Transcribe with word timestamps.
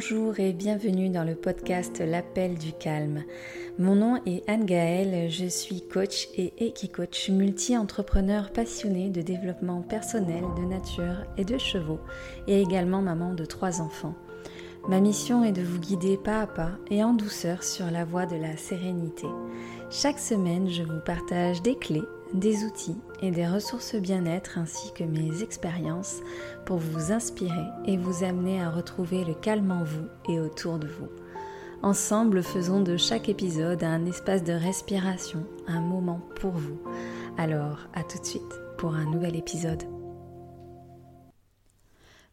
Bonjour 0.00 0.38
et 0.38 0.52
bienvenue 0.52 1.08
dans 1.08 1.24
le 1.24 1.34
podcast 1.34 1.98
L'appel 1.98 2.56
du 2.56 2.72
calme. 2.72 3.24
Mon 3.80 3.96
nom 3.96 4.20
est 4.26 4.48
Anne 4.48 4.64
Gaëlle, 4.64 5.28
je 5.28 5.46
suis 5.46 5.80
coach 5.80 6.28
et 6.36 6.52
équi-coach 6.64 7.30
multi-entrepreneur 7.30 8.52
passionné 8.52 9.10
de 9.10 9.22
développement 9.22 9.82
personnel, 9.82 10.44
de 10.56 10.62
nature 10.66 11.24
et 11.36 11.44
de 11.44 11.58
chevaux 11.58 11.98
et 12.46 12.62
également 12.62 13.02
maman 13.02 13.34
de 13.34 13.44
trois 13.44 13.80
enfants. 13.80 14.14
Ma 14.88 15.00
mission 15.00 15.42
est 15.42 15.50
de 15.50 15.62
vous 15.62 15.80
guider 15.80 16.16
pas 16.16 16.42
à 16.42 16.46
pas 16.46 16.70
et 16.92 17.02
en 17.02 17.12
douceur 17.12 17.64
sur 17.64 17.90
la 17.90 18.04
voie 18.04 18.26
de 18.26 18.36
la 18.36 18.56
sérénité. 18.56 19.26
Chaque 19.90 20.20
semaine, 20.20 20.70
je 20.70 20.84
vous 20.84 21.00
partage 21.04 21.60
des 21.60 21.74
clés 21.74 22.04
des 22.34 22.64
outils 22.64 22.96
et 23.22 23.30
des 23.30 23.46
ressources 23.46 23.94
bien-être 23.94 24.58
ainsi 24.58 24.92
que 24.92 25.04
mes 25.04 25.42
expériences 25.42 26.20
pour 26.66 26.78
vous 26.78 27.12
inspirer 27.12 27.66
et 27.86 27.96
vous 27.96 28.24
amener 28.24 28.60
à 28.60 28.70
retrouver 28.70 29.24
le 29.24 29.34
calme 29.34 29.70
en 29.70 29.84
vous 29.84 30.06
et 30.28 30.40
autour 30.40 30.78
de 30.78 30.86
vous. 30.86 31.08
Ensemble, 31.82 32.42
faisons 32.42 32.80
de 32.80 32.96
chaque 32.96 33.28
épisode 33.28 33.84
un 33.84 34.04
espace 34.04 34.42
de 34.42 34.52
respiration, 34.52 35.46
un 35.66 35.80
moment 35.80 36.20
pour 36.40 36.52
vous. 36.52 36.78
Alors, 37.36 37.88
à 37.94 38.02
tout 38.02 38.18
de 38.18 38.26
suite 38.26 38.60
pour 38.76 38.94
un 38.94 39.04
nouvel 39.04 39.36
épisode. 39.36 39.84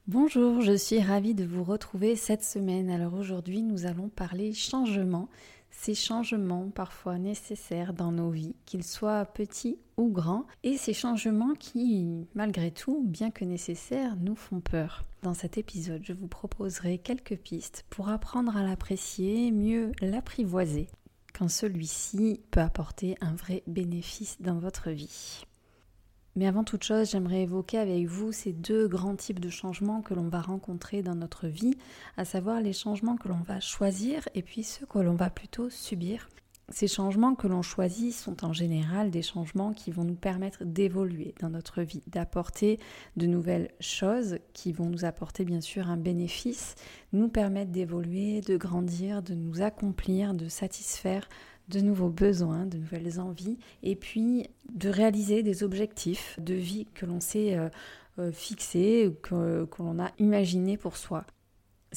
Bonjour, 0.08 0.62
je 0.62 0.76
suis 0.76 1.02
ravie 1.02 1.34
de 1.34 1.46
vous 1.46 1.64
retrouver 1.64 2.16
cette 2.16 2.44
semaine. 2.44 2.90
Alors 2.90 3.14
aujourd'hui, 3.16 3.62
nous 3.62 3.86
allons 3.86 4.10
parler 4.10 4.54
changement 4.54 5.30
ces 5.72 5.94
changements 5.94 6.70
parfois 6.74 7.18
nécessaires 7.18 7.94
dans 7.94 8.12
nos 8.12 8.30
vies, 8.30 8.56
qu'ils 8.66 8.84
soient 8.84 9.26
petits 9.26 9.78
ou 9.98 10.10
grands, 10.10 10.46
et 10.64 10.78
ces 10.78 10.94
changements 10.94 11.54
qui, 11.54 12.28
malgré 12.34 12.72
tout, 12.72 13.04
bien 13.06 13.32
que 13.32 13.46
nécessaires, 13.46 14.16
nous 14.18 14.36
font 14.36 14.60
peur. 14.60 15.04
Dans 15.24 15.34
cet 15.34 15.58
épisode, 15.58 16.04
je 16.04 16.14
vous 16.14 16.28
proposerai 16.28 16.98
quelques 16.98 17.38
pistes 17.38 17.86
pour 17.90 18.10
apprendre 18.10 18.56
à 18.56 18.64
l'apprécier, 18.64 19.52
mieux 19.52 19.92
l'apprivoiser, 20.02 20.88
quand 21.34 21.50
celui-ci 21.50 22.42
peut 22.52 22.62
apporter 22.62 23.16
un 23.22 23.34
vrai 23.34 23.64
bénéfice 23.68 24.38
dans 24.42 24.60
votre 24.60 24.92
vie. 24.92 25.46
Mais 26.38 26.48
avant 26.48 26.66
toute 26.66 26.84
chose, 26.84 27.12
j'aimerais 27.12 27.44
évoquer 27.44 27.78
avec 27.78 28.08
vous 28.08 28.34
ces 28.34 28.52
deux 28.52 28.90
grands 28.90 29.16
types 29.16 29.40
de 29.40 29.50
changements 29.50 30.02
que 30.02 30.14
l'on 30.14 30.28
va 30.28 30.42
rencontrer 30.42 31.02
dans 31.02 31.16
notre 31.16 31.48
vie, 31.48 31.78
à 32.18 32.26
savoir 32.26 32.60
les 32.60 32.74
changements 32.74 33.16
que 33.16 33.30
l'on 33.30 33.42
va 33.42 33.62
choisir 33.62 34.28
et 34.36 34.42
puis 34.42 34.64
ceux 34.64 34.86
que 34.86 35.00
l'on 35.00 35.16
va 35.16 35.30
plutôt 35.30 35.70
subir. 35.70 36.28
Ces 36.70 36.88
changements 36.88 37.36
que 37.36 37.48
l'on 37.48 37.62
choisit 37.62 38.12
sont 38.12 38.44
en 38.44 38.52
général 38.52 39.12
des 39.12 39.22
changements 39.22 39.72
qui 39.72 39.92
vont 39.92 40.04
nous 40.04 40.16
permettre 40.16 40.66
d'évoluer 40.66 41.36
dans 41.40 41.50
notre 41.50 41.84
vie, 41.84 42.02
d'apporter 42.08 42.80
de 43.18 43.28
nouvelles 43.28 43.70
choses 43.80 44.40
qui 44.54 44.72
vont 44.72 44.90
nous 44.90 45.06
apporter 45.06 45.46
bien 45.46 45.62
sûr 45.62 45.90
un 45.90 45.98
bénéfice, 45.98 46.74
nous 47.14 47.30
permettre 47.30 47.72
d'évoluer, 47.72 48.42
de 48.42 48.58
grandir, 48.58 49.22
de 49.22 49.36
nous 49.36 49.62
accomplir, 49.62 50.34
de 50.34 50.48
satisfaire 50.48 51.30
de 51.70 51.80
nouveaux 51.80 52.10
besoins, 52.10 52.66
de 52.66 52.78
nouvelles 52.78 53.20
envies, 53.20 53.58
et 53.84 53.96
puis 53.96 54.48
de 54.74 54.90
réaliser 54.90 55.44
des 55.44 55.64
objectifs 55.64 56.40
de 56.40 56.54
vie 56.54 56.88
que 56.94 57.06
l'on 57.06 57.20
s'est 57.20 57.58
euh, 57.58 57.70
euh, 58.20 58.32
fixés, 58.32 59.16
que, 59.22 59.66
que 59.66 59.84
l'on 59.84 60.00
a 60.00 60.12
imaginés 60.20 60.78
pour 60.78 60.98
soi. 60.98 61.26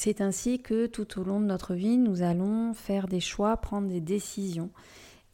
C'est 0.00 0.20
ainsi 0.20 0.60
que 0.60 0.86
tout 0.86 1.18
au 1.18 1.24
long 1.24 1.41
de 1.41 1.46
notre 1.46 1.74
vie, 1.74 1.98
nous 1.98 2.22
allons 2.22 2.72
faire 2.72 3.08
des 3.08 3.18
choix, 3.18 3.56
prendre 3.56 3.88
des 3.88 4.00
décisions. 4.00 4.70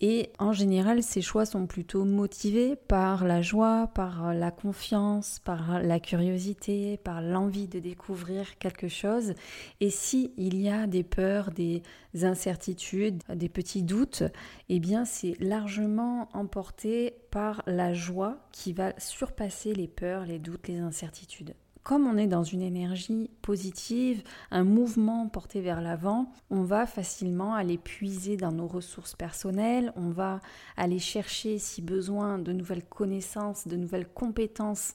Et 0.01 0.33
en 0.39 0.55
général, 0.55 1.03
ces 1.03 1.21
choix 1.21 1.45
sont 1.45 1.67
plutôt 1.67 2.07
motivés 2.07 2.75
par 2.75 3.27
la 3.27 3.43
joie, 3.43 3.91
par 3.95 4.33
la 4.33 4.51
confiance, 4.51 5.39
par 5.45 5.83
la 5.83 6.01
curiosité, 6.01 6.97
par 6.97 7.21
l'envie 7.21 7.69
de 7.69 7.79
découvrir 7.79 8.57
quelque 8.57 8.89
chose. 8.89 9.35
Et 9.83 9.91
si 9.91 10.33
il 10.39 10.59
y 10.59 10.71
a 10.71 10.87
des 10.87 11.03
peurs, 11.05 11.51
des 11.51 11.83
incertitudes, 12.23 13.23
des 13.35 13.51
petits 13.51 13.83
doutes, 13.83 14.23
eh 14.71 14.81
bien 14.81 15.05
c'est 15.05 15.37
largement 15.41 16.31
emporté 16.33 17.19
par 17.31 17.63
la 17.67 17.93
joie 17.93 18.39
qui 18.51 18.73
va 18.73 18.99
surpasser 18.99 19.75
les 19.75 19.89
peurs, 19.89 20.25
les 20.25 20.39
doutes, 20.39 20.69
les 20.69 20.79
incertitudes 20.79 21.55
comme 21.85 22.07
on 22.07 22.17
est 22.17 22.27
dans 22.27 22.43
une 22.43 22.63
énergie 22.63 23.31
positive, 23.43 24.23
un 24.51 24.65
mouvement 24.65 25.29
porté 25.29 25.61
vers 25.61 25.83
l'avant, 25.83 26.33
on 26.51 26.63
va 26.63 26.87
facilement 26.87 27.55
aller 27.55 27.77
puiser 27.77 28.39
dans 28.39 28.53
nos 28.53 28.67
ressources 28.67 29.15
personnelles, 29.15 29.93
on 29.95 30.09
va 30.09 30.41
aller 30.79 30.99
chercher 30.99 31.59
si 31.59 31.83
besoin 31.83 32.39
de 32.39 32.53
nouvelles 32.53 32.87
connaissances, 32.87 33.69
de 33.69 33.77
nouvelles 33.77 34.09
compétences 34.09 34.95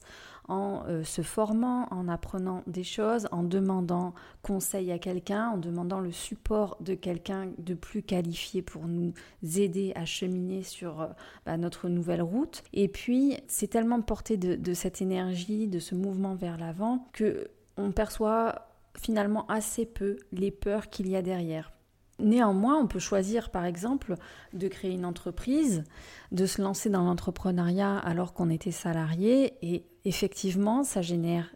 en 0.50 0.82
euh, 0.88 1.04
se 1.04 1.22
formant, 1.22 1.86
en 1.90 2.08
apprenant 2.08 2.62
des 2.66 2.82
choses, 2.82 3.28
en 3.30 3.42
demandant 3.42 4.12
conseil 4.42 4.90
à 4.92 4.98
quelqu'un, 4.98 5.48
en 5.48 5.56
demandant 5.56 6.00
le 6.00 6.12
support 6.12 6.76
de 6.80 6.94
quelqu'un 6.94 7.48
de 7.58 7.74
plus 7.74 8.02
qualifié 8.02 8.60
pour 8.60 8.86
nous 8.86 9.12
aider 9.56 9.92
à 9.94 10.04
cheminer 10.04 10.62
sur 10.62 11.00
euh, 11.00 11.06
bah, 11.46 11.56
notre 11.56 11.88
nouvelle 11.88 12.22
route. 12.22 12.64
Et 12.72 12.88
puis, 12.88 13.38
c'est 13.46 13.68
tellement 13.68 14.02
porté 14.02 14.36
de, 14.36 14.56
de 14.56 14.74
cette 14.74 15.00
énergie, 15.00 15.68
de 15.68 15.78
ce 15.78 15.94
mouvement 15.94 16.34
vers 16.34 16.58
l'avant, 16.58 17.06
que 17.12 17.48
on 17.76 17.92
perçoit 17.92 18.66
finalement 18.98 19.46
assez 19.46 19.86
peu 19.86 20.18
les 20.32 20.50
peurs 20.50 20.90
qu'il 20.90 21.08
y 21.08 21.16
a 21.16 21.22
derrière. 21.22 21.72
Néanmoins, 22.20 22.78
on 22.78 22.86
peut 22.86 22.98
choisir 22.98 23.50
par 23.50 23.64
exemple 23.64 24.14
de 24.52 24.68
créer 24.68 24.92
une 24.92 25.04
entreprise, 25.04 25.84
de 26.32 26.46
se 26.46 26.60
lancer 26.62 26.90
dans 26.90 27.02
l'entrepreneuriat 27.02 27.98
alors 27.98 28.32
qu'on 28.32 28.50
était 28.50 28.70
salarié 28.70 29.54
et 29.62 29.84
effectivement, 30.04 30.84
ça 30.84 31.02
génère 31.02 31.54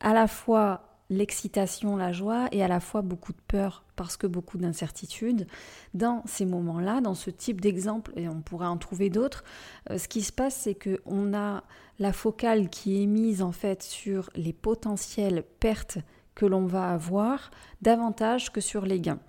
à 0.00 0.12
la 0.12 0.26
fois 0.26 0.92
l'excitation, 1.12 1.96
la 1.96 2.12
joie 2.12 2.48
et 2.52 2.62
à 2.62 2.68
la 2.68 2.80
fois 2.80 3.02
beaucoup 3.02 3.32
de 3.32 3.40
peur 3.46 3.84
parce 3.96 4.16
que 4.16 4.26
beaucoup 4.26 4.58
d'incertitudes. 4.58 5.46
Dans 5.94 6.22
ces 6.26 6.46
moments-là, 6.46 7.00
dans 7.00 7.14
ce 7.14 7.30
type 7.30 7.60
d'exemple, 7.60 8.12
et 8.16 8.28
on 8.28 8.40
pourrait 8.40 8.66
en 8.66 8.78
trouver 8.78 9.10
d'autres, 9.10 9.44
euh, 9.90 9.98
ce 9.98 10.08
qui 10.08 10.22
se 10.22 10.32
passe, 10.32 10.56
c'est 10.56 10.74
qu'on 10.76 11.34
a 11.34 11.62
la 11.98 12.12
focale 12.12 12.68
qui 12.70 13.02
est 13.02 13.06
mise 13.06 13.42
en 13.42 13.52
fait 13.52 13.82
sur 13.82 14.30
les 14.34 14.52
potentielles 14.52 15.44
pertes 15.60 15.98
que 16.34 16.46
l'on 16.46 16.66
va 16.66 16.90
avoir 16.90 17.50
davantage 17.82 18.50
que 18.50 18.60
sur 18.60 18.86
les 18.86 19.00
gains. 19.00 19.20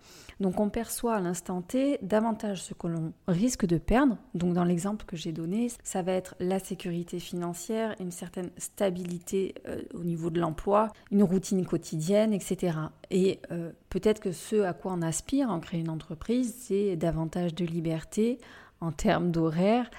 Donc 0.43 0.59
on 0.59 0.67
perçoit 0.67 1.15
à 1.15 1.19
l'instant 1.21 1.61
T 1.61 1.99
davantage 2.01 2.61
ce 2.63 2.73
que 2.73 2.87
l'on 2.87 3.13
risque 3.29 3.65
de 3.65 3.77
perdre. 3.77 4.17
Donc 4.33 4.51
dans 4.53 4.65
l'exemple 4.65 5.05
que 5.05 5.15
j'ai 5.15 5.31
donné, 5.31 5.71
ça 5.85 6.01
va 6.01 6.11
être 6.11 6.35
la 6.41 6.59
sécurité 6.59 7.21
financière, 7.21 7.95
une 8.01 8.11
certaine 8.11 8.49
stabilité 8.57 9.55
euh, 9.69 9.81
au 9.93 10.03
niveau 10.03 10.29
de 10.29 10.41
l'emploi, 10.41 10.91
une 11.11 11.23
routine 11.23 11.65
quotidienne, 11.65 12.33
etc. 12.33 12.77
Et 13.09 13.39
euh, 13.53 13.71
peut-être 13.87 14.19
que 14.19 14.33
ce 14.33 14.63
à 14.63 14.73
quoi 14.73 14.91
on 14.91 15.01
aspire 15.01 15.49
en 15.49 15.61
créant 15.61 15.79
une 15.79 15.89
entreprise, 15.89 16.53
c'est 16.59 16.97
davantage 16.97 17.55
de 17.55 17.63
liberté 17.63 18.37
en 18.81 18.91
termes 18.91 19.31
d'horaire, 19.31 19.89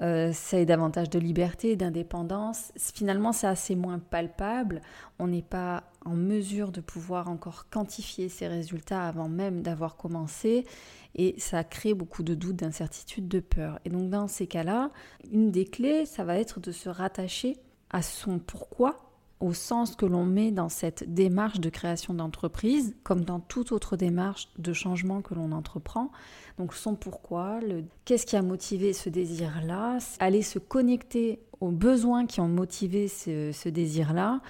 euh, 0.00 0.30
c'est 0.32 0.64
davantage 0.64 1.10
de 1.10 1.18
liberté, 1.18 1.76
d'indépendance. 1.76 2.72
Finalement, 2.78 3.32
c'est 3.32 3.46
assez 3.46 3.76
moins 3.76 3.98
palpable. 3.98 4.80
On 5.18 5.26
n'est 5.26 5.42
pas 5.42 5.84
en 6.04 6.14
mesure 6.14 6.72
de 6.72 6.80
pouvoir 6.80 7.28
encore 7.28 7.68
quantifier 7.68 8.28
ces 8.28 8.48
résultats 8.48 9.06
avant 9.06 9.28
même 9.28 9.62
d'avoir 9.62 9.96
commencé. 9.96 10.66
Et 11.14 11.34
ça 11.38 11.64
crée 11.64 11.94
beaucoup 11.94 12.22
de 12.22 12.34
doutes, 12.34 12.56
d'incertitudes, 12.56 13.28
de 13.28 13.40
peur. 13.40 13.80
Et 13.84 13.90
donc, 13.90 14.10
dans 14.10 14.28
ces 14.28 14.46
cas-là, 14.46 14.90
une 15.30 15.50
des 15.50 15.64
clés, 15.64 16.06
ça 16.06 16.24
va 16.24 16.38
être 16.38 16.60
de 16.60 16.72
se 16.72 16.88
rattacher 16.88 17.56
à 17.90 18.02
son 18.02 18.38
pourquoi 18.38 19.09
au 19.40 19.54
sens 19.54 19.96
que 19.96 20.04
l'on 20.04 20.24
met 20.24 20.50
dans 20.50 20.68
cette 20.68 21.12
démarche 21.12 21.60
de 21.60 21.70
création 21.70 22.12
d'entreprise, 22.12 22.94
comme 23.02 23.24
dans 23.24 23.40
toute 23.40 23.72
autre 23.72 23.96
démarche 23.96 24.48
de 24.58 24.72
changement 24.74 25.22
que 25.22 25.34
l'on 25.34 25.52
entreprend. 25.52 26.12
Donc 26.58 26.74
son 26.74 26.94
pourquoi, 26.94 27.60
le 27.60 27.84
qu'est-ce 28.04 28.26
qui 28.26 28.36
a 28.36 28.42
motivé 28.42 28.92
ce 28.92 29.08
désir-là, 29.08 29.98
aller 30.18 30.42
se 30.42 30.58
connecter 30.58 31.40
aux 31.60 31.70
besoins 31.70 32.26
qui 32.26 32.40
ont 32.40 32.48
motivé 32.48 33.08
ce, 33.08 33.68
désir-là 33.68 34.40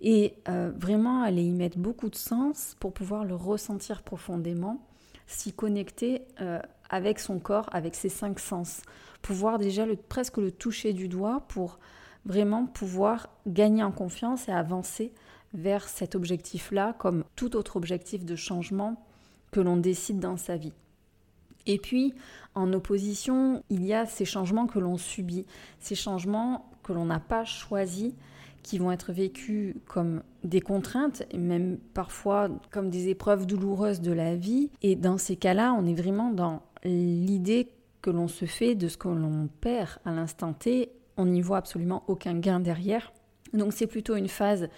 et 0.00 0.34
euh, 0.48 0.70
vraiment 0.76 1.22
aller 1.22 1.42
y 1.42 1.52
mettre 1.52 1.78
beaucoup 1.78 2.08
de 2.08 2.16
sens 2.16 2.76
pour 2.78 2.92
pouvoir 2.92 3.24
le 3.24 3.34
ressentir 3.34 4.02
profondément, 4.02 4.80
s'y 5.26 5.52
connecter 5.52 6.22
euh, 6.40 6.60
avec 6.88 7.18
son 7.18 7.40
corps, 7.40 7.68
avec 7.72 7.94
ses 7.94 8.08
cinq 8.08 8.38
sens, 8.38 8.82
pouvoir 9.22 9.58
déjà 9.58 9.86
le, 9.86 9.96
presque 9.96 10.36
le 10.36 10.52
toucher 10.52 10.92
du 10.92 11.08
doigt 11.08 11.42
pour 11.48 11.78
vraiment 12.26 12.66
pouvoir 12.66 13.28
gagner 13.46 13.82
en 13.82 13.92
confiance 13.92 14.48
et 14.48 14.52
avancer 14.52 15.12
vers 15.54 15.88
cet 15.88 16.14
objectif-là 16.14 16.94
comme 16.98 17.24
tout 17.34 17.56
autre 17.56 17.76
objectif 17.76 18.24
de 18.24 18.36
changement 18.36 19.02
que 19.52 19.60
l'on 19.60 19.76
décide 19.76 20.18
dans 20.18 20.36
sa 20.36 20.56
vie. 20.56 20.74
Et 21.66 21.78
puis, 21.78 22.14
en 22.54 22.72
opposition, 22.72 23.62
il 23.70 23.84
y 23.84 23.92
a 23.92 24.06
ces 24.06 24.24
changements 24.24 24.66
que 24.66 24.78
l'on 24.78 24.98
subit, 24.98 25.46
ces 25.80 25.94
changements 25.94 26.70
que 26.82 26.92
l'on 26.92 27.06
n'a 27.06 27.20
pas 27.20 27.44
choisis, 27.44 28.12
qui 28.62 28.78
vont 28.78 28.90
être 28.90 29.12
vécus 29.12 29.76
comme 29.86 30.22
des 30.42 30.60
contraintes, 30.60 31.22
et 31.30 31.38
même 31.38 31.78
parfois 31.94 32.48
comme 32.70 32.90
des 32.90 33.08
épreuves 33.08 33.46
douloureuses 33.46 34.00
de 34.00 34.12
la 34.12 34.36
vie. 34.36 34.70
Et 34.82 34.96
dans 34.96 35.18
ces 35.18 35.36
cas-là, 35.36 35.72
on 35.72 35.86
est 35.86 35.94
vraiment 35.94 36.30
dans 36.30 36.62
l'idée 36.84 37.68
que 38.02 38.10
l'on 38.10 38.28
se 38.28 38.44
fait 38.44 38.74
de 38.74 38.88
ce 38.88 38.96
que 38.96 39.08
l'on 39.08 39.48
perd 39.60 39.98
à 40.04 40.12
l'instant 40.12 40.52
T 40.52 40.90
on 41.16 41.26
n'y 41.26 41.40
voit 41.40 41.58
absolument 41.58 42.04
aucun 42.08 42.38
gain 42.38 42.60
derrière. 42.60 43.12
Donc 43.52 43.72
c'est 43.72 43.86
plutôt 43.86 44.16
une 44.16 44.28
phase 44.28 44.68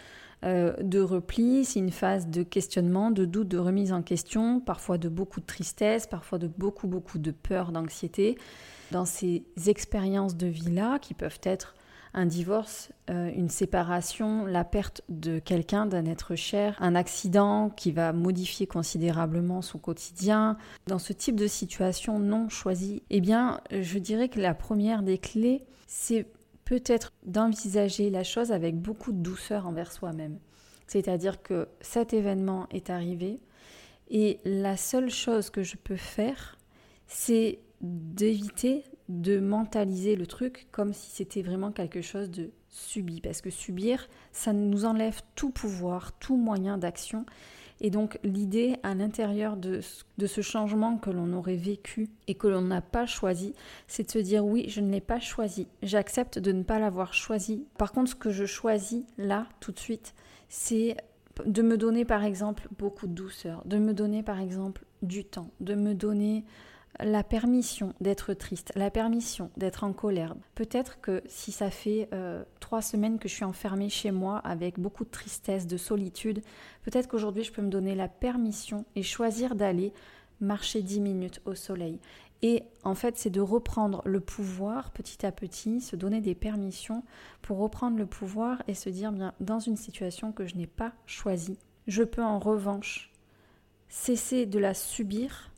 euh, 0.45 0.75
de 0.81 1.01
repli, 1.01 1.65
c'est 1.65 1.81
une 1.81 1.91
phase 1.91 2.29
de 2.29 2.43
questionnement, 2.43 3.11
de 3.11 3.25
doute, 3.25 3.49
de 3.49 3.59
remise 3.59 3.93
en 3.93 4.03
question, 4.03 4.61
parfois 4.61 4.99
de 4.99 5.09
beaucoup 5.09 5.41
de 5.41 5.47
tristesse, 5.47 6.07
parfois 6.07 6.39
de 6.39 6.47
beaucoup, 6.47 6.87
beaucoup 6.87 7.19
de 7.19 7.33
peur, 7.33 7.73
d'anxiété. 7.73 8.39
Dans 8.93 9.05
ces 9.05 9.45
expériences 9.67 10.37
de 10.37 10.47
vie-là, 10.47 10.99
qui 10.99 11.13
peuvent 11.15 11.41
être 11.43 11.75
un 12.15 12.27
divorce, 12.27 12.91
euh, 13.11 13.31
une 13.35 13.49
séparation, 13.49 14.47
la 14.47 14.65
perte 14.65 15.03
de 15.09 15.39
quelqu'un, 15.39 15.87
d'un 15.87 16.07
être 16.07 16.35
cher, 16.35 16.77
un 16.81 16.95
accident 16.95 17.71
qui 17.71 17.93
va 17.93 18.13
modifier 18.13 18.67
considérablement 18.67 19.63
son 19.63 19.79
quotidien. 19.79 20.57
Dans 20.87 20.99
ce 20.99 21.13
type 21.13 21.37
de 21.37 21.47
situation 21.47 22.19
non 22.19 22.49
choisie, 22.49 23.03
eh 23.11 23.21
bien, 23.21 23.61
je 23.71 23.99
dirais 23.99 24.29
que 24.29 24.41
la 24.41 24.55
première 24.55 25.03
des 25.03 25.19
clés, 25.19 25.65
c'est 25.87 26.27
peut-être 26.65 27.13
d'envisager 27.25 28.11
la 28.11 28.25
chose 28.25 28.53
avec 28.53 28.79
beaucoup 28.79 29.13
de 29.13 29.19
douceur 29.23 29.67
envers 29.67 29.93
soi-même. 29.93 30.39
C'est-à-dire 30.87 31.43
que 31.43 31.69
cet 31.81 32.13
événement 32.13 32.67
est 32.71 32.91
arrivé 32.91 33.41
et 34.11 34.41
la 34.45 34.77
seule 34.77 35.11
chose 35.11 35.51
que 35.51 35.63
je 35.63 35.77
peux 35.77 35.97
faire, 35.97 36.59
c'est 37.07 37.61
d'éviter 37.81 38.85
de 39.09 39.41
mentaliser 39.41 40.17
le 40.17 40.27
truc 40.27 40.69
comme 40.71 40.93
si 40.93 41.11
c'était 41.11 41.43
vraiment 41.43 41.73
quelque 41.73 42.03
chose 42.03 42.31
de 42.31 42.51
subi. 42.69 43.21
Parce 43.21 43.41
que 43.41 43.51
subir, 43.51 44.07
ça 44.33 44.53
nous 44.53 44.85
enlève 44.85 45.21
tout 45.35 45.51
pouvoir, 45.51 46.13
tout 46.19 46.37
moyen 46.37 46.79
d'action. 46.79 47.25
Et 47.81 47.91
donc 47.91 48.19
l'idée 48.25 48.77
à 48.83 48.95
l'intérieur 48.95 49.57
de, 49.57 49.81
de, 50.19 50.27
ce 50.27 50.41
changement 50.41 50.99
que 50.99 51.11
l'on 51.11 51.33
aurait 51.33 51.57
vécu 51.57 52.09
et 52.27 52.35
que 52.35 52.49
l'on 52.49 52.63
n'a 52.63 52.81
pas 52.81 53.07
choisi, 53.07 53.55
c'est 53.87 54.03
de 54.05 54.11
se 54.11 54.19
dire 54.19 54.45
oui, 54.45 54.67
je 54.69 54.81
ne 54.81 54.91
l'ai 54.91 55.01
pas 55.01 55.21
choisi, 55.21 55.69
j'accepte 55.83 56.41
de 56.41 56.51
ne 56.51 56.65
pas 56.65 56.81
l'avoir 56.81 57.15
choisi. 57.15 57.67
Par 57.79 57.93
contre, 57.93 58.11
ce 58.11 58.17
que 58.17 58.31
je 58.31 58.47
choisis 58.47 59.05
là, 59.17 59.47
tout 59.61 59.71
de 59.71 59.79
suite, 59.79 60.15
c'est 60.49 60.97
de 61.47 61.63
me 61.63 61.79
donner 61.79 62.05
par 62.05 62.25
exemple 62.25 62.69
beaucoup 62.79 63.07
de 63.07 63.15
douceur, 63.15 63.63
de 63.65 63.79
me 63.79 63.95
donner 63.95 64.25
par 64.25 64.41
exemple 64.41 64.85
du 65.03 65.25
temps, 65.25 65.51
de 65.61 65.77
me 65.77 65.95
donner 65.95 66.45
la 67.01 67.23
permission 67.23 67.95
d'être 68.01 68.35
triste, 68.35 68.73
la 68.75 68.91
permission 68.91 69.51
d'être 69.57 69.85
en 69.85 69.93
colère. 69.93 70.35
Peut-être 70.55 71.01
que 71.01 71.23
si 71.27 71.53
ça 71.53 71.71
fait 71.71 72.09
euh, 72.13 72.43
trois 72.61 72.83
semaines 72.83 73.19
que 73.19 73.29
je 73.29 73.35
suis 73.35 73.45
enfermée 73.45 73.89
chez 73.89 74.11
moi 74.11 74.39
avec 74.39 74.79
beaucoup 74.79 75.05
de 75.05 75.11
tristesse, 75.11 75.67
de 75.67 75.77
solitude, 75.77 76.43
peut-être 76.83 77.09
qu'aujourd'hui 77.09 77.45
je 77.45 77.53
peux 77.53 77.63
me 77.63 77.71
donner 77.71 77.95
la 77.95 78.09
permission 78.09 78.85
et 78.97 79.03
choisir 79.03 79.55
d'aller 79.55 79.93
marcher 80.41 80.83
dix 80.83 81.01
minutes 81.01 81.41
au 81.45 81.55
soleil. 81.55 82.01
Et 82.43 82.63
en 82.85 82.95
fait, 82.95 83.19
c'est 83.19 83.31
de 83.31 83.41
reprendre 83.41 84.03
le 84.05 84.21
pouvoir 84.21 84.93
petit 84.93 85.27
à 85.27 85.33
petit, 85.33 85.81
se 85.81 85.97
donner 85.97 86.21
des 86.21 86.37
permissions 86.37 87.03
pour 87.43 87.59
reprendre 87.59 87.99
le 87.99 88.07
pouvoir 88.07 88.63
et 88.69 88.75
se 88.75 88.89
dire, 88.89 89.11
bien, 89.11 89.35
dans 89.41 89.59
une 89.59 89.77
situation 89.77 90.31
que 90.31 90.47
je 90.47 90.55
n'ai 90.55 90.69
pas 90.69 90.93
choisie, 91.07 91.59
je 91.89 92.05
peux 92.05 92.23
en 92.23 92.39
revanche 92.39 93.11
cesser 93.89 94.47
de 94.47 94.59
la 94.59 94.75
subir 94.75 95.51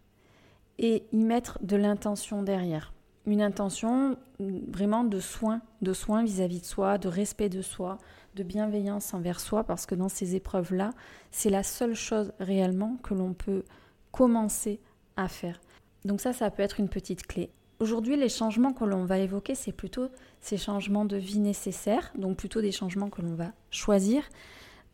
et 0.81 1.05
y 1.13 1.23
mettre 1.23 1.59
de 1.63 1.77
l'intention 1.77 2.43
derrière. 2.43 2.93
Une 3.27 3.43
intention 3.43 4.17
vraiment 4.39 5.05
de 5.05 5.21
soin, 5.21 5.61
de 5.83 5.93
soin 5.93 6.25
vis-à-vis 6.25 6.63
de 6.63 6.67
soi, 6.67 6.97
de 6.97 7.07
respect 7.07 7.51
de 7.51 7.61
soi, 7.61 7.99
de 8.35 8.43
bienveillance 8.43 9.13
envers 9.13 9.41
soi, 9.41 9.63
parce 9.63 9.85
que 9.85 9.95
dans 9.95 10.09
ces 10.09 10.35
épreuves-là, 10.35 10.91
c'est 11.31 11.51
la 11.51 11.63
seule 11.63 11.95
chose 11.95 12.33
réellement 12.41 12.97
que 13.03 13.13
l'on 13.13 13.35
peut 13.35 13.63
commencer 14.11 14.81
à 15.17 15.29
faire. 15.29 15.61
Donc 16.07 16.23
ça, 16.23 16.33
ça 16.33 16.51
peut 16.51 16.63
être 16.63 16.81
une 16.81 16.89
petite 16.89 17.27
clé. 17.27 17.51
Aujourd'hui, 17.79 18.17
les 18.17 18.31
changements 18.31 18.73
que 18.73 18.85
l'on 18.85 19.05
va 19.05 19.19
évoquer, 19.19 19.55
c'est 19.55 19.73
plutôt 19.73 20.09
ces 20.41 20.57
changements 20.57 21.05
de 21.05 21.17
vie 21.17 21.41
nécessaires, 21.41 22.11
donc 22.17 22.39
plutôt 22.39 22.63
des 22.63 22.73
changements 22.73 23.11
que 23.11 23.21
l'on 23.21 23.35
va 23.35 23.53
choisir 23.71 24.23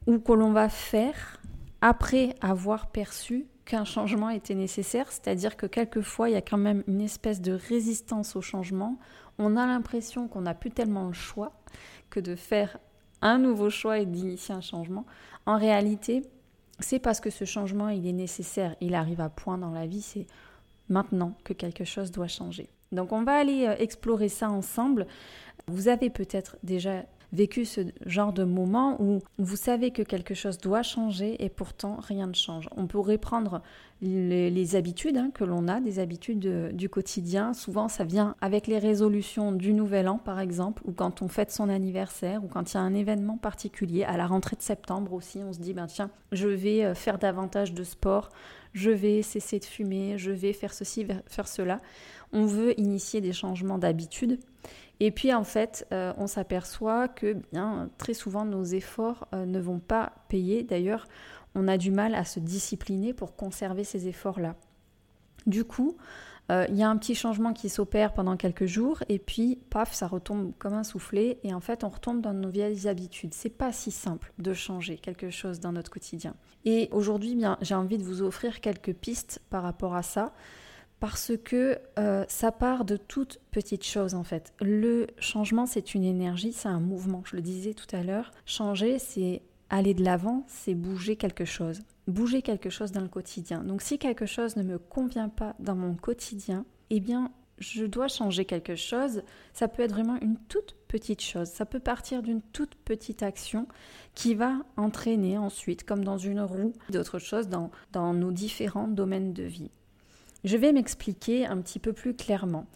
ou 0.08 0.18
que 0.18 0.32
l'on 0.32 0.52
va 0.52 0.68
faire 0.68 1.40
après 1.80 2.34
avoir 2.40 2.90
perçu 2.90 3.46
qu'un 3.66 3.84
changement 3.84 4.30
était 4.30 4.54
nécessaire, 4.54 5.10
c'est-à-dire 5.10 5.56
que 5.56 5.66
quelquefois 5.66 6.30
il 6.30 6.32
y 6.32 6.36
a 6.36 6.40
quand 6.40 6.56
même 6.56 6.82
une 6.86 7.00
espèce 7.00 7.40
de 7.42 7.52
résistance 7.52 8.36
au 8.36 8.40
changement. 8.40 8.98
On 9.38 9.56
a 9.56 9.66
l'impression 9.66 10.28
qu'on 10.28 10.42
n'a 10.42 10.54
plus 10.54 10.70
tellement 10.70 11.06
le 11.06 11.12
choix 11.12 11.52
que 12.08 12.20
de 12.20 12.36
faire 12.36 12.78
un 13.20 13.38
nouveau 13.38 13.68
choix 13.68 13.98
et 13.98 14.06
d'initier 14.06 14.54
un 14.54 14.60
changement. 14.60 15.04
En 15.46 15.58
réalité, 15.58 16.22
c'est 16.78 17.00
parce 17.00 17.20
que 17.20 17.30
ce 17.30 17.44
changement 17.44 17.88
il 17.88 18.06
est 18.06 18.12
nécessaire, 18.12 18.76
il 18.80 18.94
arrive 18.94 19.20
à 19.20 19.28
point 19.28 19.58
dans 19.58 19.72
la 19.72 19.86
vie, 19.86 20.02
c'est 20.02 20.26
maintenant 20.88 21.36
que 21.44 21.52
quelque 21.52 21.84
chose 21.84 22.12
doit 22.12 22.28
changer. 22.28 22.70
Donc 22.92 23.10
on 23.12 23.24
va 23.24 23.34
aller 23.34 23.66
euh, 23.66 23.74
explorer 23.78 24.28
ça 24.28 24.48
ensemble. 24.48 25.06
Vous 25.66 25.88
avez 25.88 26.08
peut-être 26.08 26.56
déjà 26.62 27.04
vécu 27.32 27.64
ce 27.64 27.80
genre 28.04 28.32
de 28.32 28.44
moment 28.44 29.00
où 29.00 29.20
vous 29.38 29.56
savez 29.56 29.90
que 29.90 30.02
quelque 30.02 30.34
chose 30.34 30.58
doit 30.58 30.82
changer 30.82 31.42
et 31.44 31.48
pourtant 31.48 31.98
rien 32.00 32.26
ne 32.26 32.34
change. 32.34 32.68
On 32.76 32.86
pourrait 32.86 33.18
prendre 33.18 33.62
les, 34.02 34.76
habitudes 34.76 35.16
hein, 35.16 35.30
que 35.32 35.44
l'on 35.44 35.68
a, 35.68 35.80
des 35.80 35.98
habitudes 35.98 36.74
du 36.74 36.88
quotidien. 36.88 37.54
Souvent, 37.54 37.88
ça 37.88 38.04
vient 38.04 38.34
avec 38.40 38.66
les 38.66 38.78
résolutions 38.78 39.52
du 39.52 39.72
nouvel 39.72 40.08
an, 40.08 40.18
par 40.18 40.38
exemple, 40.38 40.82
ou 40.84 40.92
quand 40.92 41.22
on 41.22 41.28
fête 41.28 41.50
son 41.50 41.68
anniversaire, 41.68 42.44
ou 42.44 42.48
quand 42.48 42.72
il 42.72 42.76
y 42.76 42.78
a 42.78 42.82
un 42.82 42.94
événement 42.94 43.38
particulier. 43.38 44.04
À 44.04 44.16
la 44.16 44.26
rentrée 44.26 44.56
de 44.56 44.62
septembre 44.62 45.12
aussi, 45.12 45.38
on 45.38 45.52
se 45.52 45.60
dit, 45.60 45.72
ben 45.72 45.86
tiens, 45.86 46.10
je 46.32 46.48
vais 46.48 46.84
euh, 46.84 46.94
faire 46.94 47.18
davantage 47.18 47.72
de 47.72 47.84
sport, 47.84 48.28
je 48.74 48.90
vais 48.90 49.22
cesser 49.22 49.58
de 49.58 49.64
fumer, 49.64 50.18
je 50.18 50.30
vais 50.30 50.52
faire 50.52 50.74
ceci, 50.74 51.06
faire 51.26 51.48
cela. 51.48 51.80
On 52.32 52.44
veut 52.44 52.78
initier 52.78 53.20
des 53.20 53.32
changements 53.32 53.78
d'habitude. 53.78 54.38
Et 55.00 55.10
puis 55.10 55.32
en 55.34 55.44
fait, 55.44 55.86
euh, 55.92 56.12
on 56.16 56.26
s'aperçoit 56.26 57.08
que 57.08 57.36
très 57.98 58.14
souvent 58.14 58.44
nos 58.44 58.64
efforts 58.64 59.28
euh, 59.34 59.44
ne 59.44 59.60
vont 59.60 59.78
pas 59.78 60.12
payer. 60.28 60.62
D'ailleurs, 60.62 61.06
on 61.54 61.68
a 61.68 61.76
du 61.76 61.90
mal 61.90 62.14
à 62.14 62.24
se 62.24 62.40
discipliner 62.40 63.12
pour 63.12 63.36
conserver 63.36 63.84
ces 63.84 64.08
efforts-là. 64.08 64.56
Du 65.46 65.64
coup, 65.64 65.96
euh, 66.50 66.64
il 66.68 66.76
y 66.76 66.82
a 66.82 66.88
un 66.88 66.96
petit 66.96 67.14
changement 67.14 67.52
qui 67.52 67.68
s'opère 67.68 68.12
pendant 68.12 68.36
quelques 68.36 68.66
jours 68.66 69.02
et 69.08 69.18
puis 69.18 69.58
paf, 69.70 69.92
ça 69.92 70.06
retombe 70.06 70.52
comme 70.58 70.74
un 70.74 70.84
soufflet 70.84 71.38
et 71.42 71.52
en 71.52 71.60
fait 71.60 71.82
on 71.82 71.88
retombe 71.88 72.20
dans 72.20 72.32
nos 72.32 72.50
vieilles 72.50 72.86
habitudes. 72.88 73.34
C'est 73.34 73.50
pas 73.50 73.72
si 73.72 73.90
simple 73.90 74.32
de 74.38 74.54
changer 74.54 74.96
quelque 74.96 75.30
chose 75.30 75.60
dans 75.60 75.72
notre 75.72 75.90
quotidien. 75.90 76.34
Et 76.64 76.88
aujourd'hui, 76.92 77.34
bien, 77.34 77.58
j'ai 77.62 77.74
envie 77.74 77.98
de 77.98 78.04
vous 78.04 78.22
offrir 78.22 78.60
quelques 78.60 78.92
pistes 78.92 79.40
par 79.50 79.62
rapport 79.62 79.94
à 79.94 80.02
ça 80.02 80.32
parce 81.00 81.32
que 81.44 81.78
euh, 81.98 82.24
ça 82.28 82.52
part 82.52 82.84
de 82.84 82.96
toutes 82.96 83.40
petites 83.50 83.84
choses 83.84 84.14
en 84.14 84.24
fait. 84.24 84.52
Le 84.60 85.06
changement, 85.18 85.66
c'est 85.66 85.94
une 85.94 86.04
énergie, 86.04 86.52
c'est 86.52 86.68
un 86.68 86.80
mouvement. 86.80 87.22
Je 87.26 87.36
le 87.36 87.42
disais 87.42 87.74
tout 87.74 87.94
à 87.94 88.02
l'heure. 88.02 88.30
Changer, 88.46 88.98
c'est 88.98 89.42
aller 89.68 89.94
de 89.94 90.04
l'avant, 90.04 90.44
c'est 90.46 90.74
bouger 90.74 91.16
quelque 91.16 91.44
chose. 91.44 91.82
Bouger 92.06 92.40
quelque 92.42 92.70
chose 92.70 92.92
dans 92.92 93.00
le 93.00 93.08
quotidien. 93.08 93.62
Donc 93.62 93.82
si 93.82 93.98
quelque 93.98 94.26
chose 94.26 94.56
ne 94.56 94.62
me 94.62 94.78
convient 94.78 95.28
pas 95.28 95.54
dans 95.58 95.74
mon 95.74 95.94
quotidien, 95.94 96.64
eh 96.90 97.00
bien, 97.00 97.32
je 97.58 97.84
dois 97.84 98.08
changer 98.08 98.44
quelque 98.44 98.76
chose. 98.76 99.22
Ça 99.52 99.68
peut 99.68 99.82
être 99.82 99.92
vraiment 99.92 100.18
une 100.20 100.36
toute 100.48 100.76
petite 100.88 101.22
chose. 101.22 101.48
Ça 101.48 101.66
peut 101.66 101.80
partir 101.80 102.22
d'une 102.22 102.42
toute 102.42 102.74
petite 102.74 103.22
action 103.22 103.66
qui 104.14 104.34
va 104.34 104.58
entraîner 104.76 105.36
ensuite, 105.36 105.84
comme 105.84 106.04
dans 106.04 106.18
une 106.18 106.40
roue, 106.40 106.72
d'autres 106.90 107.18
choses 107.18 107.48
dans, 107.48 107.70
dans 107.92 108.14
nos 108.14 108.30
différents 108.30 108.88
domaines 108.88 109.32
de 109.32 109.42
vie. 109.42 109.70
Je 110.44 110.56
vais 110.56 110.72
m'expliquer 110.72 111.46
un 111.46 111.58
petit 111.58 111.78
peu 111.78 111.92
plus 111.92 112.14
clairement. 112.14 112.66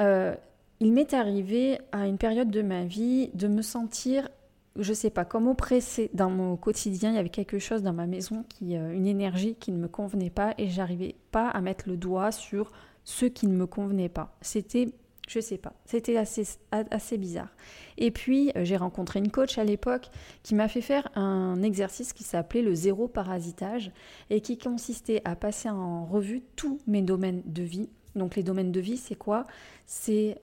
Euh, 0.00 0.34
il 0.80 0.92
m'est 0.92 1.14
arrivé 1.14 1.78
à 1.90 2.06
une 2.06 2.18
période 2.18 2.50
de 2.50 2.62
ma 2.62 2.84
vie 2.84 3.30
de 3.34 3.48
me 3.48 3.62
sentir, 3.62 4.28
je 4.76 4.90
ne 4.90 4.94
sais 4.94 5.10
pas, 5.10 5.24
comme 5.24 5.48
oppressée 5.48 6.10
dans 6.14 6.30
mon 6.30 6.56
quotidien. 6.56 7.10
Il 7.10 7.16
y 7.16 7.18
avait 7.18 7.28
quelque 7.28 7.58
chose 7.58 7.82
dans 7.82 7.92
ma 7.92 8.06
maison, 8.06 8.44
qui, 8.48 8.76
euh, 8.76 8.94
une 8.94 9.06
énergie 9.06 9.56
qui 9.56 9.72
ne 9.72 9.78
me 9.78 9.88
convenait 9.88 10.30
pas 10.30 10.54
et 10.58 10.68
j'arrivais 10.68 11.16
pas 11.32 11.48
à 11.48 11.60
mettre 11.60 11.88
le 11.88 11.96
doigt 11.96 12.30
sur 12.30 12.70
ce 13.04 13.26
qui 13.26 13.48
ne 13.48 13.56
me 13.56 13.66
convenait 13.66 14.08
pas. 14.08 14.36
C'était 14.40 14.92
je 15.28 15.40
sais 15.40 15.58
pas. 15.58 15.74
C'était 15.84 16.16
assez, 16.16 16.44
assez 16.72 17.18
bizarre. 17.18 17.54
Et 17.96 18.10
puis, 18.10 18.50
euh, 18.56 18.64
j'ai 18.64 18.76
rencontré 18.76 19.18
une 19.18 19.30
coach 19.30 19.58
à 19.58 19.64
l'époque 19.64 20.10
qui 20.42 20.54
m'a 20.54 20.68
fait 20.68 20.80
faire 20.80 21.08
un 21.14 21.62
exercice 21.62 22.12
qui 22.12 22.24
s'appelait 22.24 22.62
le 22.62 22.74
zéro 22.74 23.08
parasitage 23.08 23.92
et 24.30 24.40
qui 24.40 24.58
consistait 24.58 25.22
à 25.24 25.36
passer 25.36 25.68
en 25.68 26.06
revue 26.06 26.42
tous 26.56 26.80
mes 26.86 27.02
domaines 27.02 27.42
de 27.44 27.62
vie. 27.62 27.90
Donc, 28.18 28.36
les 28.36 28.42
domaines 28.42 28.72
de 28.72 28.80
vie, 28.80 28.96
c'est 28.96 29.14
quoi? 29.14 29.44
C'est, 29.86 30.36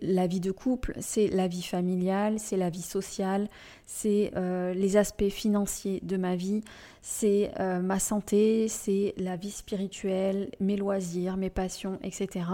la 0.00 0.26
vie 0.26 0.40
de 0.40 0.50
couple, 0.50 0.94
c'est 1.00 1.28
la 1.28 1.46
vie 1.46 1.62
familiale, 1.62 2.38
c'est 2.38 2.56
la 2.56 2.70
vie 2.70 2.82
sociale, 2.82 3.48
c'est 3.84 4.32
euh, 4.34 4.72
les 4.72 4.96
aspects 4.96 5.28
financiers 5.28 6.00
de 6.02 6.16
ma 6.16 6.36
vie, 6.36 6.62
c'est 7.02 7.50
euh, 7.60 7.80
ma 7.80 7.98
santé, 7.98 8.66
c'est 8.68 9.12
la 9.18 9.36
vie 9.36 9.50
spirituelle, 9.50 10.50
mes 10.60 10.78
loisirs, 10.78 11.36
mes 11.36 11.50
passions, 11.50 11.98
etc. 12.02 12.46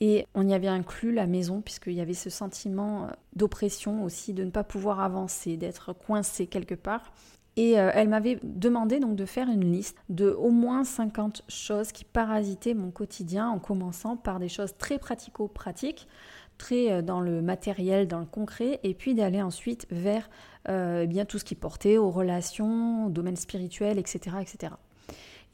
Et 0.00 0.26
on 0.34 0.46
y 0.46 0.52
avait 0.52 0.68
inclus 0.68 1.12
la 1.12 1.26
maison, 1.26 1.62
puisqu'il 1.62 1.94
y 1.94 2.02
avait 2.02 2.12
ce 2.12 2.28
sentiment 2.28 3.04
euh, 3.04 3.08
d'oppression 3.34 4.04
aussi, 4.04 4.34
de 4.34 4.44
ne 4.44 4.50
pas 4.50 4.64
pouvoir 4.64 5.00
avancer, 5.00 5.56
d'être 5.56 5.94
coincé 5.94 6.46
quelque 6.48 6.74
part. 6.74 7.12
Et 7.56 7.78
euh, 7.78 7.90
elle 7.92 8.08
m'avait 8.08 8.38
demandé 8.42 8.98
donc 8.98 9.14
de 9.14 9.26
faire 9.26 9.48
une 9.48 9.70
liste 9.70 9.98
de 10.08 10.30
au 10.30 10.50
moins 10.50 10.84
50 10.84 11.42
choses 11.48 11.92
qui 11.92 12.04
parasitaient 12.04 12.74
mon 12.74 12.90
quotidien, 12.90 13.48
en 13.48 13.58
commençant 13.58 14.16
par 14.16 14.38
des 14.38 14.48
choses 14.48 14.74
très 14.78 14.98
pratico-pratiques, 14.98 16.08
très 16.56 17.02
dans 17.02 17.20
le 17.20 17.42
matériel, 17.42 18.08
dans 18.08 18.20
le 18.20 18.26
concret, 18.26 18.80
et 18.84 18.94
puis 18.94 19.14
d'aller 19.14 19.42
ensuite 19.42 19.86
vers 19.90 20.30
eh 20.68 21.06
bien 21.08 21.24
tout 21.24 21.38
ce 21.38 21.44
qui 21.44 21.56
portait 21.56 21.98
aux 21.98 22.10
relations, 22.10 23.06
au 23.06 23.10
domaine 23.10 23.36
spirituel, 23.36 23.98
etc., 23.98 24.36
etc. 24.40 24.72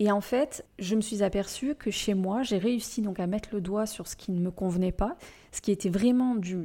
Et 0.01 0.13
en 0.13 0.21
fait, 0.21 0.65
je 0.79 0.95
me 0.95 1.01
suis 1.01 1.23
aperçue 1.23 1.75
que 1.75 1.91
chez 1.91 2.15
moi, 2.15 2.43
j'ai 2.43 2.59
réussi 2.59 3.03
donc 3.03 3.19
à 3.19 3.27
mettre 3.27 3.49
le 3.53 3.61
doigt 3.61 3.87
sur 3.87 4.07
ce 4.07 4.15
qui 4.15 4.31
ne 4.31 4.41
me 4.41 4.51
convenait 4.51 4.93
pas, 4.93 5.17
ce 5.51 5.61
qui 5.61 5.73
était 5.73 5.89
vraiment 5.89 6.37
du, 6.37 6.57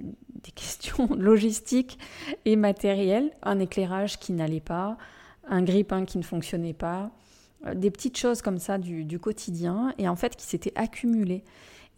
des 0.44 0.52
questions 0.56 1.10
logistiques 1.16 1.98
et 2.46 2.56
matérielles, 2.56 3.32
un 3.42 3.60
éclairage 3.60 4.20
qui 4.20 4.34
n'allait 4.34 4.60
pas, 4.60 4.98
un 5.48 5.64
grippin 5.64 6.06
qui 6.06 6.18
ne 6.18 6.24
fonctionnait 6.24 6.74
pas, 6.74 7.12
euh, 7.66 7.74
des 7.74 7.92
petites 7.92 8.18
choses 8.18 8.42
comme 8.42 8.60
ça 8.60 8.78
du, 8.78 9.20
quotidien, 9.20 9.94
et 9.98 10.08
en 10.08 10.16
fait 10.16 10.36
qui 10.36 10.46
s'étaient 10.46 10.74
accumulées. 10.76 11.44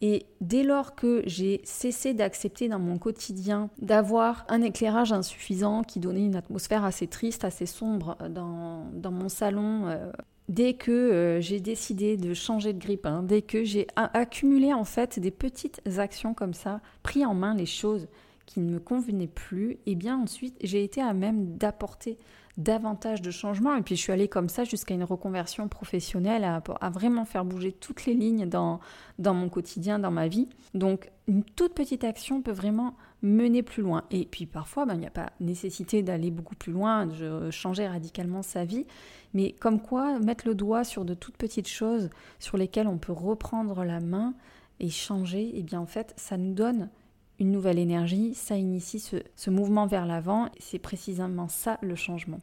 Et 0.02 0.26
dès 0.42 0.64
lors 0.64 0.94
que 0.96 1.24
j'ai 1.26 1.62
cessé 1.64 2.14
d'accepter 2.14 2.68
dans 2.68 2.80
mon 2.80 2.98
quotidien 2.98 3.70
d'avoir 3.82 4.46
un 4.50 4.62
éclairage 4.62 5.14
insuffisant 5.14 5.84
qui 5.84 6.00
donnait 6.00 6.26
une 6.26 6.36
atmosphère 6.36 6.84
assez 6.84 7.08
triste, 7.08 7.46
assez 7.46 7.66
sombre 7.66 8.18
dans, 8.30 8.92
dans 8.94 9.12
mon 9.12 9.30
salon, 9.30 9.88
euh, 9.88 10.12
dès 10.50 10.74
que 10.74 10.92
euh, 10.92 11.42
j'ai 11.42 11.60
décidé 11.60 12.18
de 12.18 12.34
changer 12.34 12.74
de 12.74 12.80
grippe, 12.80 13.06
hein, 13.06 13.24
dès 13.24 13.42
que 13.42 13.64
j'ai 13.64 13.88
accumulé 13.96 14.74
en 14.74 14.84
fait 14.84 15.20
des 15.20 15.32
petites 15.32 15.82
actions 15.98 16.34
comme 16.34 16.54
ça, 16.54 16.82
pris 17.02 17.26
en 17.26 17.34
main 17.34 17.56
les 17.56 17.66
choses 17.66 18.08
qui 18.46 18.60
ne 18.60 18.70
me 18.70 18.80
convenaient 18.80 19.28
plus, 19.28 19.72
et 19.72 19.80
eh 19.88 19.96
bien 19.96 20.18
ensuite 20.20 20.56
j'ai 20.62 20.84
été 20.84 21.02
à 21.02 21.14
même 21.14 21.58
d'apporter 21.58 22.18
davantage 22.58 23.22
de 23.22 23.32
changements. 23.32 23.76
Et 23.76 23.82
puis 23.82 23.96
je 23.96 24.02
suis 24.02 24.12
allée 24.12 24.28
comme 24.28 24.50
ça 24.50 24.64
jusqu'à 24.64 24.94
une 24.94 25.04
reconversion 25.04 25.68
professionnelle, 25.68 26.44
à, 26.44 26.90
vraiment 26.90 27.26
faire 27.26 27.46
bouger 27.46 27.72
toutes 27.72 28.06
les 28.06 28.14
lignes 28.14 28.48
dans, 28.48 28.80
dans 29.20 29.34
mon 29.34 29.50
quotidien, 29.50 30.00
dans 30.00 30.12
ma 30.12 30.28
vie. 30.28 30.48
Donc 30.74 31.12
une 31.28 31.44
toute 31.44 31.74
petite 31.74 32.04
action 32.04 32.42
peut 32.42 32.52
vraiment 32.52 32.96
mener 33.22 33.64
plus 33.64 33.84
loin. 33.84 34.04
Et 34.12 34.26
puis 34.26 34.46
parfois, 34.46 34.86
ben, 34.86 34.94
il 34.94 35.00
n'y 35.00 35.08
a 35.08 35.12
pas 35.12 35.32
nécessité 35.40 36.04
d'aller 36.04 36.32
beaucoup 36.32 36.56
plus 36.56 36.72
loin, 36.72 37.08
de 37.08 37.50
changer 37.52 37.88
radicalement 37.88 38.42
sa 38.42 38.64
vie. 38.64 38.86
Mais 39.34 39.52
comme 39.52 39.82
quoi, 39.82 40.20
mettre 40.20 40.48
le 40.48 40.56
doigt 40.56 40.84
sur 40.84 41.04
de 41.04 41.14
toutes 41.14 41.38
petites 41.38 41.68
choses 41.68 42.10
sur 42.40 42.58
lesquelles 42.58 42.88
on 42.88 42.98
peut 42.98 43.12
reprendre 43.12 43.84
la 43.84 44.00
main 44.00 44.34
et 44.80 44.90
changer, 44.90 45.44
et 45.44 45.60
eh 45.60 45.64
bien 45.64 45.80
en 45.80 45.86
fait, 45.86 46.14
ça 46.18 46.38
nous 46.38 46.54
donne 46.54 46.90
une 47.40 47.52
nouvelle 47.52 47.80
énergie, 47.80 48.34
ça 48.34 48.56
initie 48.56 49.00
ce, 49.00 49.50
mouvement 49.50 49.88
vers 49.88 50.06
l'avant, 50.06 50.50
c'est 50.60 50.80
précisément 50.80 51.48
ça 51.48 51.78
le 51.82 51.96
changement. 51.96 52.40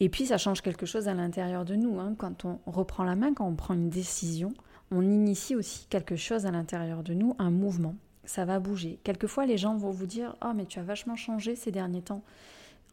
Et 0.00 0.08
puis 0.08 0.26
ça 0.26 0.38
change 0.38 0.60
quelque 0.60 0.86
chose 0.86 1.08
à 1.08 1.14
l'intérieur 1.14 1.64
de 1.64 1.74
nous. 1.76 2.00
Hein. 2.00 2.14
Quand 2.18 2.44
on 2.44 2.58
reprend 2.66 3.04
la 3.04 3.14
main, 3.14 3.32
quand 3.32 3.46
on 3.46 3.54
prend 3.54 3.74
une 3.74 3.90
décision, 3.90 4.52
on 4.90 5.02
initie 5.02 5.56
aussi 5.56 5.86
quelque 5.88 6.16
chose 6.16 6.46
à 6.46 6.50
l'intérieur 6.50 7.02
de 7.02 7.14
nous, 7.14 7.34
un 7.38 7.50
mouvement. 7.50 7.94
Ça 8.24 8.44
va 8.44 8.58
bouger. 8.58 8.98
Quelquefois, 9.04 9.46
les 9.46 9.58
gens 9.58 9.76
vont 9.76 9.90
vous 9.90 10.06
dire 10.06 10.34
Oh, 10.44 10.52
mais 10.54 10.66
tu 10.66 10.78
as 10.78 10.82
vachement 10.82 11.16
changé 11.16 11.56
ces 11.56 11.70
derniers 11.70 12.02
temps. 12.02 12.22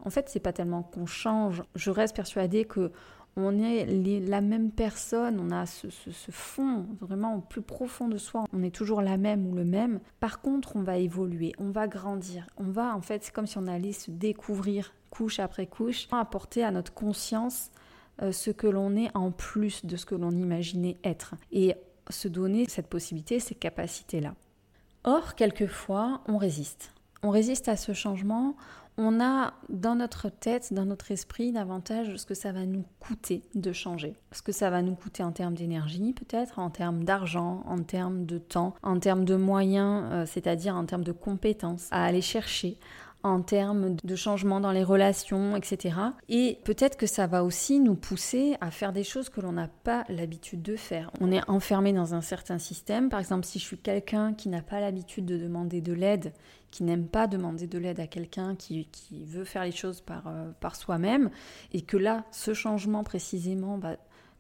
En 0.04 0.10
fait, 0.10 0.30
c'est 0.30 0.40
pas 0.40 0.54
tellement 0.54 0.84
qu'on 0.84 1.06
change. 1.06 1.64
Je 1.76 1.92
reste 1.92 2.16
persuadée 2.16 2.66
que 2.66 2.92
on 3.38 3.60
est 3.60 3.86
la 4.20 4.42
même 4.42 4.72
personne, 4.72 5.40
on 5.40 5.52
a 5.52 5.66
ce, 5.66 5.88
fond 6.32 6.86
vraiment 7.00 7.36
au 7.36 7.42
plus 7.42 7.62
profond 7.62 8.08
de 8.08 8.18
soi, 8.18 8.46
on 8.54 8.64
est 8.64 8.76
toujours 8.76 9.02
la 9.02 9.18
même 9.18 9.48
ou 9.48 9.56
le 9.56 9.64
même. 9.64 10.00
Par 10.20 10.42
contre, 10.42 10.76
on 10.76 10.82
va 10.82 10.98
évoluer, 10.98 11.54
on 11.58 11.72
va 11.72 11.88
grandir, 11.88 12.48
on 12.58 12.66
va 12.66 12.96
en 12.96 13.02
fait, 13.02 13.24
c'est 13.24 13.34
comme 13.34 13.48
si 13.48 13.58
on 13.58 13.68
allait 13.68 13.94
se 13.94 14.12
découvrir 14.12 14.94
couche 15.10 15.40
après 15.40 15.68
couche, 15.68 16.08
apporter 16.12 16.64
à 16.64 16.72
notre 16.72 16.94
conscience 16.94 17.72
euh, 18.22 18.32
ce 18.32 18.52
que 18.52 18.68
l'on 18.68 18.96
est 18.96 19.16
en 19.16 19.32
plus 19.32 19.86
de 19.86 19.96
ce 19.96 20.06
que 20.06 20.16
l'on 20.16 20.32
imaginait 20.32 20.98
être 21.04 21.36
et 21.52 21.76
se 22.10 22.28
donner 22.28 22.66
cette 22.68 22.88
possibilité, 22.88 23.40
ces 23.40 23.56
capacités-là. 23.56 24.36
Or, 25.04 25.36
quelquefois, 25.36 26.22
on 26.28 26.38
résiste. 26.38 26.94
On 27.24 27.30
résiste 27.30 27.68
à 27.68 27.78
ce 27.78 27.94
changement, 27.94 28.56
on 28.98 29.20
a 29.22 29.54
dans 29.70 29.96
notre 29.96 30.30
tête, 30.30 30.74
dans 30.74 30.86
notre 30.86 31.12
esprit, 31.12 31.52
davantage 31.52 32.18
ce 32.18 32.26
que 32.26 32.34
ça 32.34 32.52
va 32.52 32.66
nous 32.66 32.86
coûter 33.00 33.44
de 33.56 33.72
changer. 33.72 34.16
Ce 34.32 34.42
que 34.42 34.52
ça 34.52 34.70
va 34.70 34.82
nous 34.82 34.96
coûter 34.96 35.24
en 35.24 35.32
termes 35.32 35.56
d'énergie, 35.56 36.14
peut-être, 36.14 36.60
en 36.60 36.70
termes 36.70 37.04
d'argent, 37.04 37.64
en 37.66 37.82
termes 37.84 38.26
de 38.26 38.38
temps, 38.38 38.76
en 38.84 39.00
termes 39.00 39.26
de 39.26 39.36
moyens, 39.36 40.06
euh, 40.12 40.26
c'est-à-dire 40.26 40.76
en 40.76 40.86
termes 40.86 41.04
de 41.04 41.12
compétences 41.12 41.88
à 41.92 42.04
aller 42.04 42.22
chercher, 42.22 42.78
en 43.24 43.42
termes 43.42 43.96
de 44.04 44.16
changement 44.16 44.60
dans 44.60 44.72
les 44.72 44.84
relations, 44.84 45.56
etc. 45.56 45.96
Et 46.30 46.60
peut-être 46.64 46.98
que 46.98 47.06
ça 47.06 47.28
va 47.28 47.44
aussi 47.44 47.80
nous 47.80 47.96
pousser 47.96 48.56
à 48.62 48.72
faire 48.72 48.94
des 48.94 49.04
choses 49.04 49.30
que 49.30 49.42
l'on 49.42 49.54
n'a 49.54 49.68
pas 49.68 50.06
l'habitude 50.10 50.62
de 50.62 50.76
faire. 50.76 51.12
On 51.20 51.32
est 51.32 51.48
enfermé 51.50 51.94
dans 51.94 52.14
un 52.14 52.22
certain 52.22 52.58
système. 52.58 53.10
Par 53.10 53.20
exemple, 53.20 53.46
si 53.46 53.60
je 53.60 53.66
suis 53.66 53.78
quelqu'un 53.78 54.34
qui 54.34 54.50
n'a 54.50 54.62
pas 54.62 54.80
l'habitude 54.80 55.26
de 55.26 55.38
demander 55.38 55.82
de 55.82 55.94
l'aide, 55.94 56.34
qui 56.72 56.84
n'aime 56.84 57.08
pas 57.08 57.28
demander 57.28 57.68
de 57.68 57.78
l'aide 57.78 58.00
à 58.00 58.08
quelqu'un, 58.08 58.56
qui, 58.56 58.88
veut 59.26 59.44
faire 59.44 59.66
les 59.66 59.72
choses 59.72 60.02
par, 60.02 60.28
euh, 60.28 60.52
par 60.60 60.76
soi-même, 60.76 61.30
et 61.74 61.82
que 61.82 61.98
là, 61.98 62.26
ce 62.32 62.54
changement 62.54 63.04
précisément 63.04 63.78
va 63.78 63.98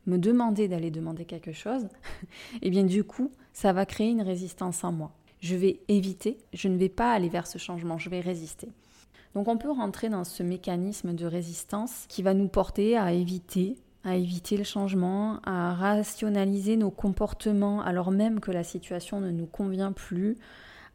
me 0.08 0.18
demander 0.18 0.68
d'aller 0.68 0.92
demander 0.92 1.26
quelque 1.26 1.52
chose, 1.52 1.84
et 1.84 2.60
eh 2.64 2.70
bien 2.70 2.84
du 2.84 3.04
coup, 3.04 3.32
ça 3.54 3.74
va 3.74 3.86
créer 3.86 4.10
une 4.10 4.22
résistance 4.22 4.84
en 4.84 4.92
moi 4.92 5.12
je 5.42 5.56
vais 5.56 5.82
éviter, 5.90 6.38
je 6.54 6.70
ne 6.70 6.78
vais 6.78 6.90
pas 6.90 7.12
aller 7.12 7.30
vers 7.30 7.48
ce 7.48 7.58
changement, 7.58 7.98
je 7.98 8.10
vais 8.10 8.22
résister. 8.22 8.70
Donc 9.36 9.48
on 9.48 9.58
peut 9.58 9.72
rentrer 9.72 10.10
dans 10.10 10.24
ce 10.24 10.44
mécanisme 10.44 11.14
de 11.14 11.26
résistance 11.26 12.06
qui 12.08 12.22
va 12.22 12.34
nous 12.34 12.48
porter 12.48 12.98
à 12.98 13.12
éviter 13.12 13.76
à 14.04 14.16
éviter 14.16 14.58
le 14.58 14.64
changement, 14.64 15.40
à 15.44 15.74
rationaliser 15.74 16.76
nos 16.76 16.92
comportements 16.92 17.82
alors 17.82 18.12
même 18.12 18.40
que 18.40 18.52
la 18.52 18.64
situation 18.64 19.20
ne 19.20 19.32
nous 19.32 19.46
convient 19.46 19.92
plus, 19.92 20.38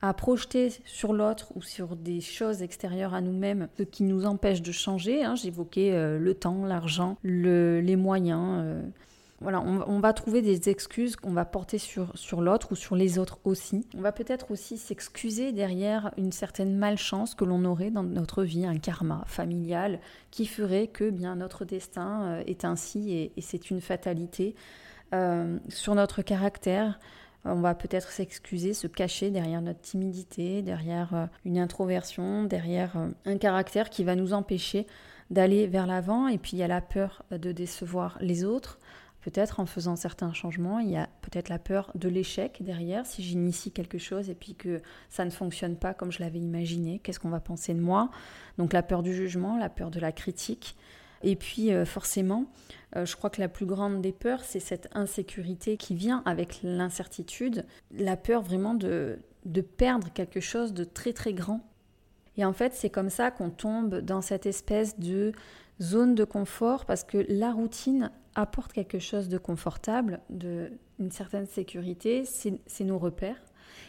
à 0.03 0.13
projeter 0.13 0.73
sur 0.85 1.13
l'autre 1.13 1.53
ou 1.55 1.63
sur 1.63 1.97
des 1.97 2.21
choses 2.21 2.63
extérieures 2.63 3.15
à 3.15 3.21
nous-mêmes 3.21 3.69
ce 3.79 3.83
qui 3.83 4.03
nous 4.03 4.27
empêche 4.27 4.61
de 4.61 4.73
changer. 4.73 5.25
Hein. 5.25 5.37
J'évoquais 5.37 5.93
euh, 5.93 6.19
le 6.19 6.35
temps, 6.35 6.67
l'argent, 6.67 7.17
les 7.23 7.97
moyens. 7.97 8.61
Euh, 8.63 8.83
voilà, 9.43 9.61
on, 9.61 10.01
va 10.01 10.15
trouver 10.15 10.41
des 10.41 10.71
excuses 10.71 11.15
qu'on 11.15 11.33
va 11.33 11.45
porter 11.45 11.77
sur, 11.77 12.11
sur 12.15 12.41
l'autre 12.41 12.73
ou 12.73 12.75
sur 12.75 12.97
les 12.97 13.19
autres 13.19 13.39
aussi. 13.45 13.87
On 13.95 14.01
va 14.01 14.11
peut-être 14.11 14.51
aussi 14.51 14.79
s'excuser 14.79 15.53
derrière 15.53 16.11
une 16.17 16.33
certaine 16.33 16.75
malchance 16.75 17.35
que 17.35 17.45
l'on 17.45 17.67
aurait 17.67 17.91
dans 17.91 18.03
notre 18.03 18.45
vie, 18.45 18.65
un 18.65 18.79
karma 18.79 19.25
familial 19.27 20.01
qui 20.31 20.47
ferait 20.47 20.87
que 20.87 21.11
bien 21.11 21.37
notre 21.37 21.67
destin 21.67 22.23
euh, 22.23 22.45
est 22.47 22.65
ainsi 22.65 23.13
et, 23.13 23.33
c'est 23.43 23.71
une 23.71 23.83
fatalité. 23.83 24.55
Euh, 25.13 25.59
sur 25.69 25.95
notre 25.95 26.23
caractère, 26.23 26.99
on 27.45 27.61
va 27.61 27.75
peut-être 27.75 28.11
s'excuser, 28.11 28.73
se 28.73 28.87
cacher 28.87 29.31
derrière 29.31 29.61
notre 29.61 29.81
timidité, 29.83 30.63
derrière 30.63 31.15
euh, 31.15 31.27
une 31.45 31.59
introversion, 31.59 32.45
derrière 32.45 32.97
un 33.27 33.37
caractère 33.37 33.91
qui 33.91 34.03
va 34.03 34.17
nous 34.17 34.33
empêcher 34.33 34.87
d'aller 35.31 35.67
vers 35.67 35.87
l'avant. 35.87 36.29
Et 36.29 36.39
puis 36.39 36.53
il 36.55 36.59
y 36.59 36.63
a 36.63 36.69
la 36.69 36.81
peur 36.81 37.23
de 37.31 37.53
décevoir 37.53 38.17
les 38.21 38.45
autres, 38.45 38.79
Peut-être 39.27 39.59
en 39.59 39.67
faisant 39.67 39.97
certains 39.97 40.33
changements, 40.33 40.79
il 40.79 40.89
y 40.89 40.97
a 40.97 41.09
peut-être 41.21 41.49
la 41.49 41.59
peur 41.59 41.91
de 41.97 42.09
l'échec 42.09 42.59
derrière, 42.61 43.05
si 43.05 43.25
j'initie 43.25 43.73
quelque 43.73 43.99
chose 43.99 44.31
et 44.31 44.37
puis 44.37 44.55
que 44.55 44.81
ça 45.09 45.25
ne 45.25 45.31
fonctionne 45.31 45.75
pas 45.75 45.95
comme 45.95 46.13
je 46.13 46.21
l'avais 46.21 46.39
imaginé, 46.39 47.01
qu'est-ce 47.01 47.19
qu'on 47.19 47.31
va 47.31 47.41
penser 47.41 47.75
de 47.75 47.81
moi? 47.81 48.09
Donc 48.57 48.73
la 48.73 48.85
peur 48.85 49.03
du 49.03 49.13
jugement, 49.13 49.59
la 49.59 49.69
peur 49.69 49.91
de 49.91 49.99
la 49.99 50.13
critique. 50.13 50.77
Et 51.25 51.35
puis 51.35 51.73
euh, 51.73 51.85
forcément, 51.85 52.45
euh, 52.95 53.05
je 53.05 53.17
crois 53.17 53.29
que 53.29 53.41
la 53.41 53.49
plus 53.49 53.67
grande 53.67 54.01
des 54.01 54.13
peurs, 54.13 54.45
c'est 54.45 54.61
cette 54.61 54.89
insécurité 54.93 55.77
qui 55.77 55.97
vient 55.97 56.23
avec 56.25 56.61
l'incertitude, 56.63 57.65
la 57.91 58.17
peur 58.17 58.43
vraiment 58.43 58.75
de, 58.75 59.19
de 59.45 59.61
perdre 59.61 60.07
quelque 60.13 60.39
chose 60.39 60.73
de 60.73 60.85
très 60.85 61.13
très 61.13 61.33
grand. 61.33 61.69
Et 62.37 62.45
en 62.45 62.53
fait, 62.53 62.75
c'est 62.75 62.91
comme 62.91 63.11
ça 63.11 63.33
qu'on 63.33 63.51
tombe 63.51 63.97
dans 64.03 64.21
cette 64.21 64.47
espèce 64.47 65.01
de 65.01 65.33
zone 65.83 66.15
de 66.15 66.23
confort 66.23 66.85
parce 66.85 67.03
que 67.03 67.27
la 67.29 67.51
routine 67.51 68.13
apporte 68.37 68.73
quelque 68.73 69.01
chose 69.01 69.29
de 69.29 69.39
confortable, 69.39 70.21
de 70.31 70.71
une 70.99 71.11
certaine 71.11 71.47
sécurité, 71.47 72.25
c'est 72.25 72.85
nos 72.85 72.99
repères. 72.99 73.43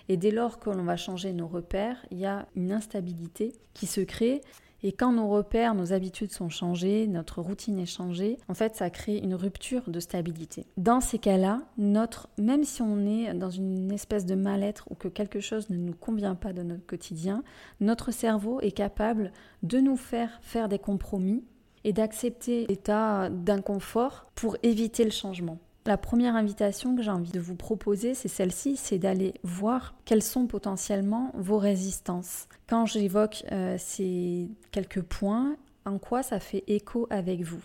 Et 0.10 0.18
dès 0.18 0.32
lors 0.32 0.60
que 0.60 0.70
l'on 0.70 0.84
va 0.84 0.98
changer 0.98 1.34
nos 1.34 1.48
repères, 1.48 2.06
il 2.12 2.18
y 2.18 2.26
a 2.26 2.48
une 2.56 2.72
instabilité 2.72 3.54
qui 3.74 3.86
se 3.86 4.02
crée. 4.02 4.42
Et 4.84 4.92
quand 4.92 5.12
nos 5.12 5.28
repères, 5.28 5.74
nos 5.74 5.92
habitudes 5.92 6.32
sont 6.32 6.50
changées, 6.50 7.08
notre 7.08 7.42
routine 7.42 7.80
est 7.80 7.86
changée, 7.86 8.38
en 8.48 8.54
fait, 8.54 8.76
ça 8.76 8.90
crée 8.90 9.18
une 9.18 9.34
rupture 9.36 9.90
de 9.90 10.00
stabilité. 10.00 10.66
Dans 10.78 11.02
ces 11.02 11.18
cas-là, 11.18 11.62
notre, 11.78 12.30
même 12.38 12.64
si 12.64 12.82
on 12.82 13.06
est 13.06 13.34
dans 13.34 13.50
une 13.50 13.92
espèce 13.92 14.26
de 14.26 14.36
mal-être 14.36 14.86
ou 14.92 14.96
que 14.96 15.08
quelque 15.08 15.40
chose 15.40 15.70
ne 15.70 15.78
nous 15.78 15.96
convient 15.96 16.36
pas 16.36 16.54
de 16.54 16.62
notre 16.62 16.86
quotidien, 16.86 17.44
notre 17.80 18.12
cerveau 18.12 18.62
est 18.62 18.72
capable 18.72 19.32
de 19.64 19.80
nous 19.80 19.98
faire 19.98 20.40
faire 20.42 20.70
des 20.70 20.80
compromis 20.80 21.44
et 21.88 21.94
d'accepter 21.94 22.68
l'état 22.68 23.30
d'inconfort 23.30 24.26
pour 24.36 24.58
éviter 24.62 25.06
le 25.06 25.10
changement. 25.10 25.58
La 25.86 25.96
première 25.96 26.36
invitation 26.36 26.98
que 26.98 27.02
j'ai 27.02 27.12
envie 27.12 27.32
de 27.32 27.40
vous 27.40 27.56
proposer, 27.56 28.14
c'est 28.14 28.28
celle-ci, 28.28 28.76
c'est 28.76 28.98
d'aller 28.98 29.36
voir 29.42 29.96
quelles 30.04 30.22
sont 30.22 30.48
potentiellement 30.48 31.32
vos 31.34 31.58
résistances. 31.58 32.50
Quand 32.68 32.86
j'évoque 32.86 33.46
euh, 33.54 33.78
ces 33.80 34.50
quelques 34.72 35.02
points, 35.02 35.56
en 35.86 35.98
quoi 35.98 36.24
ça 36.24 36.42
fait 36.42 36.66
écho 36.68 37.08
avec 37.10 37.40
vous? 37.44 37.62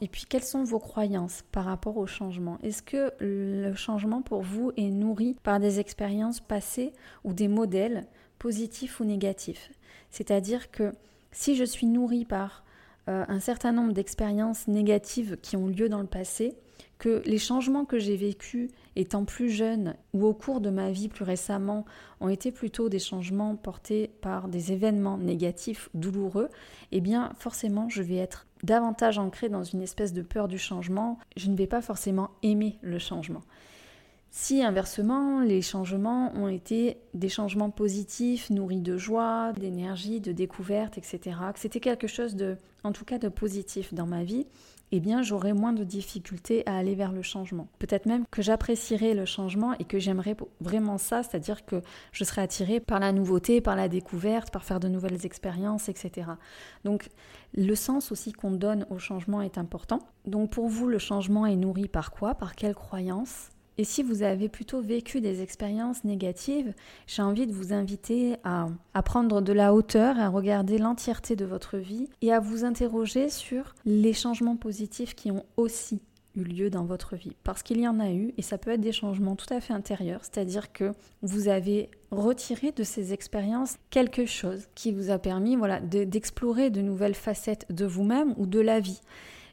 Et 0.00 0.08
puis 0.08 0.24
quelles 0.26 0.44
sont 0.44 0.64
vos 0.64 0.78
croyances 0.78 1.44
par 1.52 1.66
rapport 1.66 1.98
au 1.98 2.06
changement? 2.06 2.56
Est-ce 2.62 2.82
que 2.82 3.12
le 3.20 3.74
changement 3.74 4.22
pour 4.22 4.40
vous 4.40 4.72
est 4.78 4.88
nourri 4.88 5.36
par 5.42 5.60
des 5.60 5.78
expériences 5.78 6.40
passées 6.40 6.94
ou 7.22 7.34
des 7.34 7.48
modèles 7.48 8.06
positifs 8.38 8.98
ou 9.00 9.04
négatifs? 9.04 9.70
C'est-à-dire 10.10 10.70
que 10.70 10.94
si 11.32 11.54
je 11.54 11.64
suis 11.64 11.86
nourri 11.86 12.24
par 12.24 12.64
euh, 13.08 13.24
un 13.26 13.40
certain 13.40 13.72
nombre 13.72 13.92
d'expériences 13.92 14.68
négatives 14.68 15.38
qui 15.42 15.56
ont 15.56 15.66
lieu 15.66 15.88
dans 15.88 16.00
le 16.00 16.06
passé, 16.06 16.54
que 16.98 17.22
les 17.24 17.38
changements 17.38 17.84
que 17.84 17.98
j'ai 17.98 18.16
vécus 18.16 18.70
étant 18.96 19.24
plus 19.24 19.50
jeune 19.50 19.94
ou 20.12 20.26
au 20.26 20.34
cours 20.34 20.60
de 20.60 20.70
ma 20.70 20.90
vie 20.90 21.08
plus 21.08 21.24
récemment 21.24 21.84
ont 22.20 22.28
été 22.28 22.50
plutôt 22.52 22.88
des 22.88 22.98
changements 22.98 23.56
portés 23.56 24.10
par 24.20 24.48
des 24.48 24.72
événements 24.72 25.16
négatifs, 25.16 25.88
douloureux, 25.94 26.48
eh 26.92 27.00
bien 27.00 27.32
forcément 27.38 27.88
je 27.88 28.02
vais 28.02 28.16
être 28.16 28.46
davantage 28.62 29.18
ancrée 29.18 29.48
dans 29.48 29.64
une 29.64 29.82
espèce 29.82 30.12
de 30.12 30.22
peur 30.22 30.48
du 30.48 30.58
changement, 30.58 31.18
je 31.36 31.48
ne 31.48 31.56
vais 31.56 31.68
pas 31.68 31.82
forcément 31.82 32.30
aimer 32.42 32.78
le 32.82 32.98
changement. 32.98 33.42
Si 34.30 34.62
inversement, 34.62 35.40
les 35.40 35.62
changements 35.62 36.32
ont 36.34 36.48
été 36.48 36.98
des 37.14 37.30
changements 37.30 37.70
positifs, 37.70 38.50
nourris 38.50 38.82
de 38.82 38.96
joie, 38.98 39.52
d'énergie, 39.54 40.20
de 40.20 40.32
découverte, 40.32 40.98
etc., 40.98 41.36
que 41.54 41.60
c'était 41.60 41.80
quelque 41.80 42.06
chose 42.06 42.36
de, 42.36 42.56
en 42.84 42.92
tout 42.92 43.04
cas, 43.04 43.18
de 43.18 43.28
positif 43.28 43.94
dans 43.94 44.06
ma 44.06 44.24
vie, 44.24 44.46
eh 44.92 45.00
bien, 45.00 45.22
j'aurai 45.22 45.52
moins 45.52 45.72
de 45.72 45.84
difficultés 45.84 46.62
à 46.66 46.76
aller 46.76 46.94
vers 46.94 47.12
le 47.12 47.22
changement. 47.22 47.68
Peut-être 47.78 48.06
même 48.06 48.24
que 48.30 48.40
j'apprécierai 48.40 49.14
le 49.14 49.24
changement 49.24 49.74
et 49.78 49.84
que 49.84 49.98
j'aimerais 49.98 50.36
vraiment 50.60 50.98
ça, 50.98 51.22
c'est-à-dire 51.22 51.64
que 51.66 51.82
je 52.12 52.24
serai 52.24 52.42
attirée 52.42 52.80
par 52.80 53.00
la 53.00 53.12
nouveauté, 53.12 53.60
par 53.60 53.76
la 53.76 53.88
découverte, 53.88 54.50
par 54.50 54.64
faire 54.64 54.80
de 54.80 54.88
nouvelles 54.88 55.26
expériences, 55.26 55.88
etc. 55.88 56.28
Donc, 56.84 57.08
le 57.54 57.74
sens 57.74 58.12
aussi 58.12 58.32
qu'on 58.32 58.50
donne 58.50 58.86
au 58.90 58.98
changement 58.98 59.42
est 59.42 59.58
important. 59.58 60.00
Donc, 60.26 60.50
pour 60.50 60.68
vous, 60.68 60.88
le 60.88 60.98
changement 60.98 61.44
est 61.46 61.56
nourri 61.56 61.88
par 61.88 62.10
quoi? 62.10 62.34
Par 62.34 62.54
quelle 62.54 62.74
croyance? 62.74 63.50
Et 63.78 63.84
si 63.84 64.02
vous 64.02 64.24
avez 64.24 64.48
plutôt 64.48 64.80
vécu 64.80 65.20
des 65.20 65.40
expériences 65.40 66.02
négatives, 66.02 66.74
j'ai 67.06 67.22
envie 67.22 67.46
de 67.46 67.52
vous 67.52 67.72
inviter 67.72 68.34
à, 68.42 68.66
prendre 69.04 69.40
de 69.40 69.52
la 69.52 69.72
hauteur, 69.72 70.18
à 70.18 70.28
regarder 70.28 70.78
l'entièreté 70.78 71.36
de 71.36 71.44
votre 71.44 71.78
vie 71.78 72.08
et 72.20 72.32
à 72.32 72.40
vous 72.40 72.64
interroger 72.64 73.30
sur 73.30 73.76
les 73.84 74.12
changements 74.12 74.56
positifs 74.56 75.14
qui 75.14 75.30
ont 75.30 75.46
aussi 75.56 76.02
eu 76.34 76.42
lieu 76.42 76.70
dans 76.70 76.84
votre 76.84 77.14
vie. 77.14 77.36
Parce 77.44 77.62
qu'il 77.62 77.80
y 77.80 77.86
en 77.86 78.00
a 78.00 78.10
eu, 78.10 78.34
et 78.36 78.42
ça 78.42 78.58
peut 78.58 78.72
être 78.72 78.80
des 78.80 78.92
changements 78.92 79.36
tout 79.36 79.52
à 79.54 79.60
fait 79.60 79.72
intérieurs, 79.72 80.20
c'est-à-dire 80.22 80.72
que 80.72 80.92
vous 81.22 81.46
avez 81.46 81.88
retiré 82.10 82.72
de 82.72 82.82
ces 82.82 83.12
expériences 83.12 83.76
quelque 83.90 84.26
chose 84.26 84.66
qui 84.74 84.90
vous 84.90 85.10
a 85.10 85.18
permis 85.18 85.54
voilà, 85.54 85.78
d'explorer 85.78 86.70
de, 86.70 86.80
nouvelles 86.80 87.14
facettes 87.14 87.64
de 87.70 87.86
vous-même 87.86 88.34
ou 88.38 88.46
de 88.46 88.58
la 88.58 88.80
vie. 88.80 89.00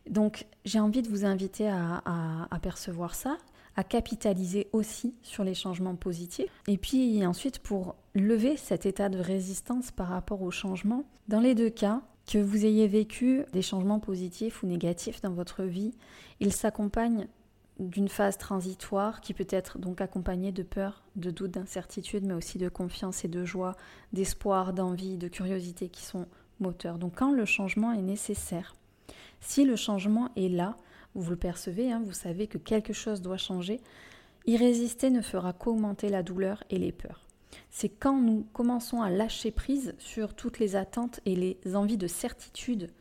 Donc 0.10 0.48
j'ai 0.65 0.79
envie 0.79 1.03
de 1.03 1.10
vous 1.10 1.25
inviter 1.25 1.67
à, 1.67 2.01
à 2.50 2.60
percevoir 2.60 3.13
ça 3.13 3.38
à 3.75 3.84
capitaliser 3.84 4.67
aussi 4.72 5.15
sur 5.22 5.44
les 5.44 5.53
changements 5.53 5.96
positifs. 5.96 6.51
Et 6.67 6.77
puis 6.77 7.25
ensuite, 7.25 7.60
pour 7.60 7.96
lever 8.13 8.58
cet 8.58 8.86
état 8.86 9.10
de 9.10 9.20
résistance 9.20 9.91
par 9.91 10.08
rapport 10.08 10.41
au 10.41 10.51
changement, 10.51 11.03
dans 11.27 11.39
les 11.39 11.55
deux 11.55 11.70
cas, 11.70 12.01
que 12.32 12.38
vous 12.38 12.65
ayez 12.65 12.88
vécu 12.88 13.44
des 13.53 13.62
changements 13.62 14.00
positifs 14.00 14.63
ou 14.63 14.67
négatifs 14.67 15.22
dans 15.22 15.34
votre 15.34 15.63
vie, 15.63 15.94
ils 16.39 16.53
s'accompagnent 16.53 17.27
d'une 17.79 18.08
phase 18.08 18.38
transitoire 18.38 19.22
qui 19.22 19.34
peut 19.34 19.48
être 19.50 19.79
donc 19.79 20.00
accompagnée 20.00 20.51
de 20.51 20.63
peur, 20.63 21.03
de 21.17 21.29
doute, 21.29 21.51
d'incertitude, 21.51 22.25
mais 22.25 22.34
aussi 22.34 22.58
de 22.58 22.70
confiance 22.70 23.25
et 23.25 23.27
de 23.27 23.44
joie, 23.44 23.75
d'espoir, 24.13 24.74
d'envie, 24.74 25.17
de 25.17 25.27
curiosité 25.27 25.89
qui 25.89 26.03
sont 26.03 26.25
moteurs. 26.60 26.98
Donc 26.98 27.13
quand 27.15 27.32
le 27.32 27.46
changement 27.46 27.91
est 27.91 28.01
nécessaire, 28.01 28.75
si 29.41 29.65
le 29.65 29.75
changement 29.75 30.29
est 30.36 30.50
là, 30.50 30.77
vous 31.15 31.31
le 31.31 31.36
percevez, 31.38 31.91
hein, 31.91 32.01
vous 32.05 32.13
savez 32.13 32.48
que 32.48 32.57
quelque 32.57 32.93
chose 32.93 33.22
doit 33.22 33.38
changer, 33.38 33.79
y 34.45 34.57
ne 34.57 35.22
fera 35.22 35.53
qu'augmenter 35.53 36.10
la 36.10 36.24
douleur 36.24 36.63
et 36.69 36.77
les 36.77 36.91
peurs. 36.91 37.25
C'est 37.72 37.89
quand 37.89 38.19
nous 38.19 38.45
commençons 38.53 39.01
à 39.01 39.10
lâcher 39.10 39.51
prise 39.51 39.95
sur 39.98 40.36
toutes 40.36 40.60
les 40.60 40.75
attentes 40.75 41.19
et 41.25 41.36
les 41.36 41.75
envies 41.75 41.98
de 41.98 42.07
certitude 42.07 42.91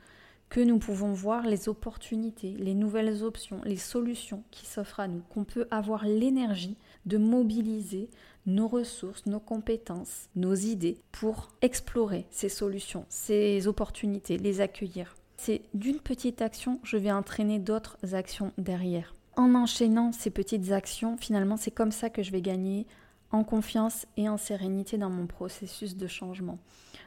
que 0.48 0.60
nous 0.60 0.78
pouvons 0.78 1.12
voir 1.12 1.46
les 1.46 1.68
opportunités, 1.68 2.54
les 2.58 2.74
nouvelles 2.74 3.24
options, 3.24 3.60
les 3.64 3.76
solutions 3.76 4.44
qui 4.50 4.66
s'offrent 4.66 5.00
à 5.00 5.08
nous, 5.08 5.22
qu'on 5.28 5.44
peut 5.44 5.66
avoir 5.70 6.04
l'énergie 6.04 6.76
de 7.06 7.18
mobiliser 7.18 8.08
nos 8.46 8.68
ressources, 8.68 9.26
nos 9.26 9.40
compétences, 9.40 10.28
nos 10.36 10.54
idées 10.54 10.98
pour 11.10 11.48
explorer 11.60 12.26
ces 12.30 12.48
solutions, 12.48 13.04
ces 13.08 13.66
opportunités, 13.66 14.38
les 14.38 14.60
accueillir 14.60 15.16
c'est 15.36 15.62
d'une 15.74 16.00
petite 16.00 16.42
action, 16.42 16.80
je 16.82 16.96
vais 16.96 17.12
entraîner 17.12 17.58
d'autres 17.58 17.98
actions 18.14 18.52
derrière. 18.58 19.14
En 19.36 19.54
enchaînant 19.54 20.12
ces 20.12 20.30
petites 20.30 20.70
actions, 20.70 21.16
finalement, 21.16 21.56
c'est 21.56 21.70
comme 21.72 21.92
ça 21.92 22.10
que 22.10 22.22
je 22.22 22.30
vais 22.30 22.42
gagner 22.42 22.86
en 23.32 23.42
confiance 23.42 24.06
et 24.16 24.28
en 24.28 24.36
sérénité 24.36 24.96
dans 24.96 25.10
mon 25.10 25.26
processus 25.26 25.96
de 25.96 26.06
changement. 26.06 26.58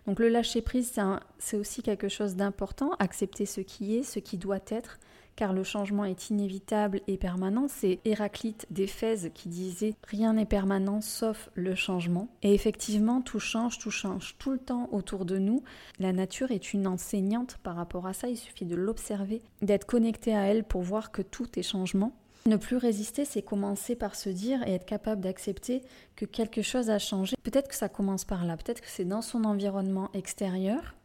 Donc 0.06 0.20
le 0.20 0.30
lâcher 0.30 0.62
prise, 0.62 0.94
c'est 1.40 1.58
aussi 1.58 1.82
quelque 1.82 2.10
chose 2.10 2.36
d'important, 2.36 2.92
accepter 3.00 3.46
ce 3.46 3.62
qui 3.62 3.96
est, 3.96 4.04
ce 4.04 4.20
qui 4.20 4.38
doit 4.38 4.60
être, 4.68 5.00
car 5.38 5.54
le 5.54 5.64
changement 5.64 6.04
est 6.04 6.30
inévitable 6.30 7.00
et 7.08 7.16
permanent. 7.16 7.68
C'est 7.70 8.00
Héraclite 8.04 8.66
d'Éphèse 8.72 9.30
qui 9.34 9.48
disait 9.48 9.94
Rien 10.06 10.34
n'est 10.34 10.46
permanent 10.46 11.00
sauf 11.00 11.50
le 11.54 11.76
changement. 11.76 12.28
Et 12.42 12.54
effectivement, 12.54 13.22
tout 13.22 13.40
change, 13.40 13.78
tout 13.78 13.92
change 13.92 14.36
tout 14.40 14.52
le 14.52 14.58
temps 14.58 14.90
autour 14.92 15.24
de 15.24 15.38
nous. 15.38 15.64
La 16.00 16.12
nature 16.12 16.52
est 16.52 16.74
une 16.74 16.88
enseignante 16.88 17.58
par 17.64 17.76
rapport 17.76 18.08
à 18.08 18.14
ça, 18.14 18.28
il 18.28 18.36
suffit 18.36 18.66
de 18.66 18.76
l'observer, 18.76 19.42
d'être 19.62 19.86
connecté 19.86 20.36
à 20.36 20.42
elle 20.48 20.64
pour 20.64 20.82
voir 20.82 21.12
que 21.12 21.22
tout 21.22 21.48
est 21.58 21.64
changement. 21.64 22.12
Ne 22.48 22.56
plus 22.56 22.78
résister, 22.78 23.26
c'est 23.26 23.42
commencer 23.42 23.96
par 23.96 24.16
se 24.16 24.30
dire 24.30 24.66
et 24.66 24.74
être 24.74 24.86
capable 24.86 25.22
d'accepter 25.22 25.82
que 26.16 26.26
quelque 26.26 26.62
chose 26.62 26.90
a 26.90 26.98
changé. 26.98 27.36
Peut-être 27.44 27.68
que 27.68 27.76
ça 27.76 27.90
commence 27.90 28.24
par 28.24 28.46
là, 28.46 28.56
peut-être 28.56 28.82
que 28.82 28.88
c'est 28.88 29.06
dans 29.06 29.22
son 29.22 29.44
environnement 29.44 30.10
extérieur, 30.14 30.96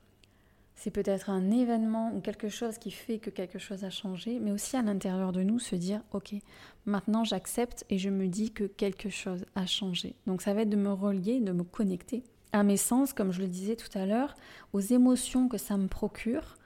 c'est 0.75 0.91
peut-être 0.91 1.31
un 1.31 1.51
événement 1.51 2.13
ou 2.15 2.21
quelque 2.21 2.49
chose 2.49 2.79
qui 2.79 2.91
fait 2.91 3.19
que 3.19 3.31
quelque 3.31 3.59
chose 3.59 3.85
a 3.85 3.91
changé, 3.91 4.39
mais 4.41 4.53
aussi 4.53 4.77
à 4.77 4.83
l'intérieur 4.83 5.33
de 5.33 5.43
nous 5.43 5.59
se 5.59 5.77
dire, 5.77 6.01
ok, 6.13 6.35
maintenant 6.87 7.25
j'accepte 7.25 7.85
et 7.91 7.99
je 7.99 8.11
me 8.11 8.27
dis 8.27 8.51
que 8.51 8.65
quelque 8.65 9.11
chose 9.11 9.45
a 9.55 9.67
changé. 9.67 10.15
Donc 10.27 10.43
ça 10.43 10.55
va 10.55 10.63
être 10.63 10.71
de 10.71 10.77
me 10.77 10.93
relier, 10.93 11.41
de 11.41 11.53
me 11.53 11.63
connecter 11.63 12.25
à 12.53 12.63
mes 12.63 12.77
sens, 12.77 13.13
comme 13.13 13.33
je 13.33 13.41
le 13.41 13.49
disais 13.49 13.77
tout 13.77 13.97
à 13.99 14.07
l'heure, 14.07 14.35
aux 14.73 14.81
émotions 14.81 15.49
que 15.49 15.59
ça 15.59 15.77
me 15.77 15.89
procure 15.89 16.57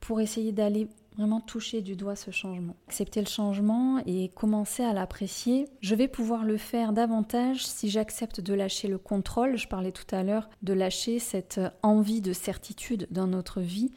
pour 0.00 0.20
essayer 0.20 0.52
d'aller 0.52 0.88
vraiment 1.16 1.40
toucher 1.40 1.80
du 1.80 1.96
doigt 1.96 2.16
ce 2.16 2.30
changement. 2.30 2.76
Accepter 2.88 3.20
le 3.20 3.26
changement 3.26 4.00
et 4.06 4.30
commencer 4.34 4.82
à 4.82 4.92
l'apprécier. 4.92 5.68
Je 5.80 5.94
vais 5.94 6.08
pouvoir 6.08 6.44
le 6.44 6.56
faire 6.56 6.92
davantage 6.92 7.66
si 7.66 7.88
j'accepte 7.88 8.40
de 8.40 8.54
lâcher 8.54 8.88
le 8.88 8.98
contrôle. 8.98 9.56
Je 9.56 9.68
parlais 9.68 9.92
tout 9.92 10.12
à 10.14 10.22
l'heure 10.22 10.48
de 10.62 10.72
lâcher 10.72 11.18
cette 11.18 11.60
envie 11.82 12.20
de 12.20 12.32
certitude 12.32 13.06
dans 13.10 13.26
notre 13.26 13.60
vie. 13.60 13.92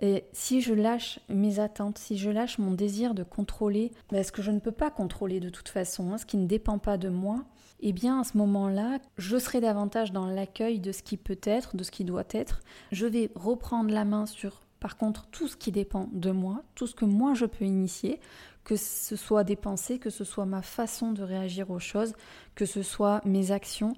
Et 0.00 0.24
si 0.32 0.60
je 0.60 0.74
lâche 0.74 1.20
mes 1.28 1.60
attentes, 1.60 1.98
si 1.98 2.18
je 2.18 2.30
lâche 2.30 2.58
mon 2.58 2.72
désir 2.72 3.14
de 3.14 3.22
contrôler 3.22 3.92
ben, 4.10 4.24
ce 4.24 4.32
que 4.32 4.42
je 4.42 4.50
ne 4.50 4.58
peux 4.58 4.72
pas 4.72 4.90
contrôler 4.90 5.40
de 5.40 5.50
toute 5.50 5.68
façon, 5.68 6.12
hein, 6.12 6.18
ce 6.18 6.26
qui 6.26 6.36
ne 6.36 6.46
dépend 6.46 6.78
pas 6.78 6.98
de 6.98 7.08
moi, 7.08 7.44
eh 7.80 7.92
bien 7.92 8.20
à 8.20 8.24
ce 8.24 8.36
moment-là, 8.38 8.98
je 9.18 9.38
serai 9.38 9.60
davantage 9.60 10.12
dans 10.12 10.26
l'accueil 10.26 10.80
de 10.80 10.90
ce 10.90 11.02
qui 11.02 11.16
peut 11.16 11.40
être, 11.44 11.76
de 11.76 11.84
ce 11.84 11.90
qui 11.90 12.04
doit 12.04 12.24
être. 12.30 12.60
Je 12.92 13.06
vais 13.06 13.30
reprendre 13.34 13.92
la 13.92 14.04
main 14.04 14.26
sur 14.26 14.63
par 14.84 14.98
contre, 14.98 15.24
tout 15.28 15.48
ce 15.48 15.56
qui 15.56 15.72
dépend 15.72 16.10
de 16.12 16.30
moi, 16.30 16.62
tout 16.74 16.86
ce 16.86 16.94
que 16.94 17.06
moi 17.06 17.32
je 17.32 17.46
peux 17.46 17.64
initier, 17.64 18.20
que 18.64 18.76
ce 18.76 19.16
soit 19.16 19.42
des 19.42 19.56
pensées, 19.56 19.98
que 19.98 20.10
ce 20.10 20.24
soit 20.24 20.44
ma 20.44 20.60
façon 20.60 21.12
de 21.12 21.22
réagir 21.22 21.70
aux 21.70 21.78
choses, 21.78 22.12
que 22.54 22.66
ce 22.66 22.82
soit 22.82 23.22
mes 23.24 23.50
actions, 23.50 23.94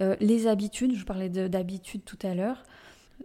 euh, 0.00 0.14
les 0.20 0.46
habitudes, 0.46 0.94
je 0.94 1.04
parlais 1.04 1.28
d'habitudes 1.28 2.04
tout 2.04 2.18
à 2.22 2.36
l'heure, 2.36 2.62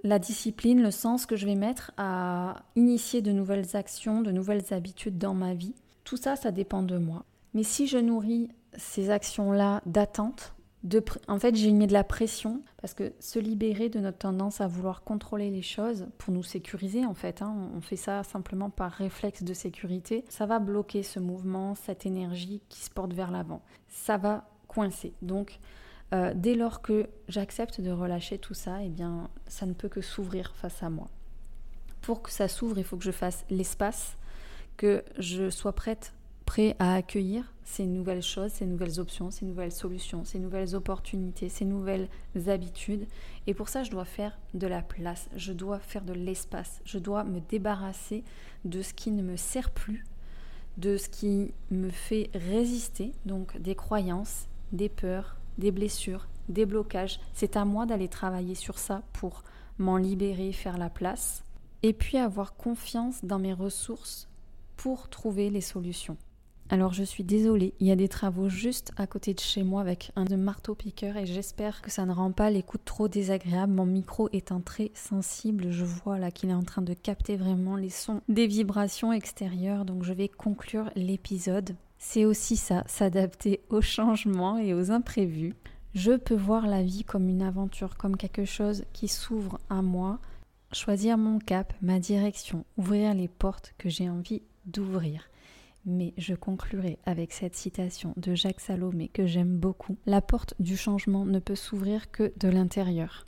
la 0.03 0.17
discipline, 0.17 0.81
le 0.81 0.89
sens 0.89 1.27
que 1.27 1.35
je 1.35 1.45
vais 1.45 1.53
mettre 1.53 1.91
à 1.97 2.63
initier 2.75 3.21
de 3.21 3.31
nouvelles 3.31 3.75
actions, 3.75 4.23
de 4.23 4.31
nouvelles 4.31 4.73
habitudes 4.73 5.19
dans 5.19 5.35
ma 5.35 5.53
vie. 5.53 5.75
Tout 6.05 6.17
ça, 6.17 6.35
ça 6.35 6.49
dépend 6.49 6.81
de 6.81 6.97
moi. 6.97 7.23
Mais 7.53 7.61
si 7.61 7.85
je 7.85 7.99
nourris 7.99 8.49
ces 8.75 9.11
actions-là 9.11 9.83
d'attente, 9.85 10.54
en 11.27 11.39
fait, 11.39 11.55
j'ai 11.55 11.71
mis 11.71 11.87
de 11.87 11.93
la 11.93 12.03
pression 12.03 12.61
parce 12.81 12.93
que 12.93 13.13
se 13.19 13.39
libérer 13.39 13.89
de 13.89 13.99
notre 13.99 14.19
tendance 14.19 14.61
à 14.61 14.67
vouloir 14.67 15.03
contrôler 15.03 15.49
les 15.49 15.61
choses 15.61 16.07
pour 16.17 16.33
nous 16.33 16.43
sécuriser, 16.43 17.05
en 17.05 17.13
fait, 17.13 17.41
hein, 17.41 17.69
on 17.75 17.81
fait 17.81 17.95
ça 17.95 18.23
simplement 18.23 18.69
par 18.69 18.91
réflexe 18.91 19.43
de 19.43 19.53
sécurité, 19.53 20.25
ça 20.29 20.45
va 20.45 20.59
bloquer 20.59 21.01
ce 21.01 21.19
mouvement, 21.19 21.75
cette 21.75 22.05
énergie 22.05 22.61
qui 22.69 22.81
se 22.81 22.89
porte 22.89 23.13
vers 23.13 23.31
l'avant. 23.31 23.61
Ça 23.89 24.17
va 24.17 24.47
coincer. 24.67 25.13
Donc, 25.21 25.59
euh, 26.13 26.33
dès 26.35 26.53
lors 26.53 26.81
que 26.81 27.07
j'accepte 27.27 27.81
de 27.81 27.89
relâcher 27.89 28.37
tout 28.37 28.53
ça, 28.53 28.83
eh 28.83 28.89
bien, 28.89 29.29
ça 29.47 29.65
ne 29.65 29.73
peut 29.73 29.89
que 29.89 30.01
s'ouvrir 30.01 30.53
face 30.55 30.83
à 30.83 30.89
moi. 30.89 31.07
Pour 32.01 32.21
que 32.21 32.31
ça 32.31 32.47
s'ouvre, 32.47 32.77
il 32.77 32.83
faut 32.83 32.97
que 32.97 33.03
je 33.03 33.11
fasse 33.11 33.43
l'espace, 33.49 34.15
que 34.77 35.03
je 35.17 35.49
sois 35.49 35.73
prête 35.73 36.13
prêt 36.45 36.75
à 36.79 36.95
accueillir 36.95 37.51
ces 37.63 37.86
nouvelles 37.86 38.21
choses, 38.21 38.51
ces 38.51 38.65
nouvelles 38.65 38.99
options, 38.99 39.31
ces 39.31 39.45
nouvelles 39.45 39.71
solutions, 39.71 40.23
ces 40.23 40.39
nouvelles 40.39 40.75
opportunités, 40.75 41.49
ces 41.49 41.65
nouvelles 41.65 42.08
habitudes. 42.47 43.08
Et 43.47 43.53
pour 43.53 43.69
ça, 43.69 43.84
je 43.84 43.91
dois 43.91 44.05
faire 44.05 44.38
de 44.53 44.67
la 44.67 44.81
place, 44.81 45.27
je 45.36 45.51
dois 45.51 45.79
faire 45.79 46.03
de 46.03 46.13
l'espace, 46.13 46.81
je 46.86 46.99
dois 46.99 47.23
me 47.23 47.39
débarrasser 47.41 48.23
de 48.63 48.81
ce 48.81 48.93
qui 48.93 49.12
ne 49.12 49.23
me 49.23 49.36
sert 49.36 49.71
plus, 49.71 50.05
de 50.77 50.97
ce 50.97 51.10
qui 51.10 51.53
me 51.71 51.89
fait 51.89 52.29
résister, 52.34 53.13
donc 53.25 53.58
des 53.60 53.75
croyances, 53.75 54.47
des 54.71 54.89
peurs, 54.89 55.38
des 55.58 55.71
blessures, 55.71 56.27
des 56.49 56.65
blocages. 56.65 57.19
C'est 57.34 57.58
à 57.58 57.65
moi 57.65 57.86
d'aller 57.86 58.08
travailler 58.08 58.55
sur 58.55 58.77
ça 58.77 59.01
pour 59.13 59.43
m'en 59.79 59.97
libérer, 59.97 60.51
faire 60.51 60.77
la 60.77 60.89
place 60.89 61.43
et 61.81 61.93
puis 61.93 62.17
avoir 62.17 62.55
confiance 62.55 63.23
dans 63.23 63.39
mes 63.39 63.53
ressources 63.53 64.27
pour 64.77 65.10
trouver 65.10 65.49
les 65.49 65.62
solutions. 65.62 66.17
Alors 66.69 66.93
je 66.93 67.04
suis 67.04 67.23
désolée, 67.23 67.75
il 67.80 67.86
y 67.86 67.91
a 67.91 67.95
des 67.95 68.08
travaux 68.08 68.49
juste 68.49 68.91
à 68.97 69.06
côté 69.06 69.36
de 69.36 69.39
chez 69.39 69.62
moi 69.62 69.82
avec 69.82 70.12
un 70.15 70.25
marteau-piqueur 70.36 71.15
et 71.15 71.28
j'espère 71.28 71.84
que 71.84 71.91
ça 71.91 72.08
ne 72.08 72.12
rend 72.12 72.32
pas 72.32 72.49
l'écoute 72.49 72.82
trop 72.84 73.08
désagréable. 73.08 73.73
Mon 73.73 73.86
micro 73.86 74.30
étant 74.34 74.62
très 74.62 74.89
sensible, 74.95 75.67
je 75.69 75.86
vois 75.86 76.17
là 76.17 76.32
qu'il 76.32 76.49
est 76.49 76.56
en 76.56 76.63
train 76.63 76.82
de 76.82 76.95
capter 76.95 77.36
vraiment 77.36 77.75
les 77.75 77.91
sons 77.91 78.21
des 78.30 78.47
vibrations 78.47 79.13
extérieures, 79.13 79.86
donc 79.86 80.04
je 80.04 80.13
vais 80.13 80.28
conclure 80.28 80.89
l'épisode. 80.95 81.75
C'est 81.99 82.25
aussi 82.25 82.58
ça, 82.58 82.84
s'adapter 82.88 83.62
aux 83.69 83.82
changements 83.82 84.58
et 84.58 84.73
aux 84.73 84.89
imprévus. 84.89 85.54
Je 85.93 86.13
peux 86.13 86.36
voir 86.36 86.65
la 86.65 86.82
vie 86.82 87.04
comme 87.04 87.30
une 87.30 87.43
aventure, 87.43 87.95
comme 87.95 88.17
quelque 88.17 88.45
chose 88.45 88.86
qui 88.91 89.08
s'ouvre 89.08 89.60
à 89.69 89.84
moi, 89.84 90.19
choisir 90.73 91.17
mon 91.19 91.38
cap, 91.38 91.73
ma 91.84 91.99
direction, 91.99 92.65
ouvrir 92.75 93.13
les 93.13 93.28
portes 93.28 93.75
que 93.78 93.88
j'ai 93.88 94.10
envie 94.10 94.41
d'ouvrir. 94.65 95.30
Mais 95.85 96.13
je 96.17 96.33
conclurai 96.33 96.97
avec 97.05 97.31
cette 97.31 97.55
citation 97.55 98.13
de 98.17 98.33
Jacques 98.33 98.59
Salomé 98.59 99.07
que 99.07 99.27
j'aime 99.27 99.57
beaucoup. 99.57 99.97
La 100.05 100.21
porte 100.21 100.55
du 100.59 100.77
changement 100.77 101.25
ne 101.25 101.39
peut 101.39 101.55
s'ouvrir 101.55 102.09
que 102.11 102.33
de 102.37 102.47
l'intérieur. 102.47 103.25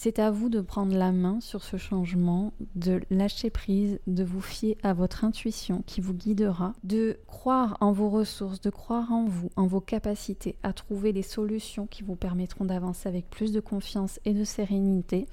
C'est 0.00 0.20
à 0.20 0.30
vous 0.30 0.48
de 0.48 0.60
prendre 0.60 0.96
la 0.96 1.10
main 1.10 1.40
sur 1.40 1.64
ce 1.64 1.76
changement, 1.76 2.52
de 2.76 3.00
lâcher 3.10 3.50
prise, 3.50 3.98
de 4.06 4.22
vous 4.22 4.40
fier 4.40 4.76
à 4.84 4.92
votre 4.92 5.24
intuition 5.24 5.82
qui 5.86 6.00
vous 6.00 6.14
guidera, 6.14 6.72
de 6.84 7.18
croire 7.26 7.76
en 7.80 7.90
vos 7.90 8.08
ressources, 8.08 8.60
de 8.60 8.70
croire 8.70 9.10
en 9.10 9.24
vous, 9.24 9.50
en 9.56 9.66
vos 9.66 9.80
capacités 9.80 10.54
à 10.62 10.72
trouver 10.72 11.10
les 11.10 11.22
solutions 11.22 11.88
qui 11.88 12.04
vous 12.04 12.14
permettront 12.14 12.64
d'avancer 12.64 13.08
avec 13.08 13.28
plus 13.28 13.50
de 13.50 13.58
confiance 13.58 14.20
et 14.24 14.34
de 14.34 14.44
sérénité, 14.44 15.26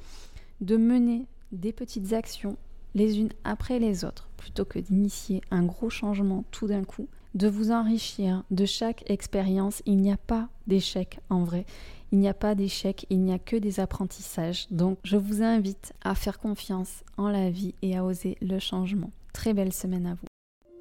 de 0.62 0.78
mener 0.78 1.28
des 1.52 1.72
petites 1.72 2.14
actions 2.14 2.58
les 2.96 3.20
unes 3.20 3.34
après 3.44 3.78
les 3.78 4.04
autres, 4.04 4.25
plutôt 4.46 4.64
que 4.64 4.78
d'initier 4.78 5.42
un 5.50 5.64
gros 5.64 5.90
changement 5.90 6.46
tout 6.52 6.68
d'un 6.68 6.84
coup, 6.84 7.08
de 7.34 7.48
vous 7.48 7.72
enrichir 7.72 8.44
de 8.52 8.66
chaque 8.66 9.04
expérience. 9.10 9.82
Il 9.88 9.98
n'y 9.98 10.12
a 10.12 10.18
pas 10.18 10.50
d'échec 10.68 11.20
en 11.32 11.44
vrai. 11.44 11.66
Il 12.12 12.20
n'y 12.20 12.30
a 12.30 12.36
pas 12.36 12.54
d'échec, 12.54 13.08
il 13.10 13.22
n'y 13.22 13.34
a 13.34 13.40
que 13.40 13.56
des 13.56 13.80
apprentissages. 13.80 14.68
Donc 14.70 15.00
je 15.04 15.18
vous 15.18 15.42
invite 15.42 15.94
à 16.04 16.14
faire 16.14 16.38
confiance 16.38 17.04
en 17.18 17.28
la 17.30 17.50
vie 17.50 17.74
et 17.82 17.98
à 17.98 18.06
oser 18.06 18.38
le 18.40 18.60
changement. 18.60 19.10
Très 19.34 19.56
belle 19.56 19.74
semaine 19.74 20.06
à 20.06 20.14
vous. 20.14 20.28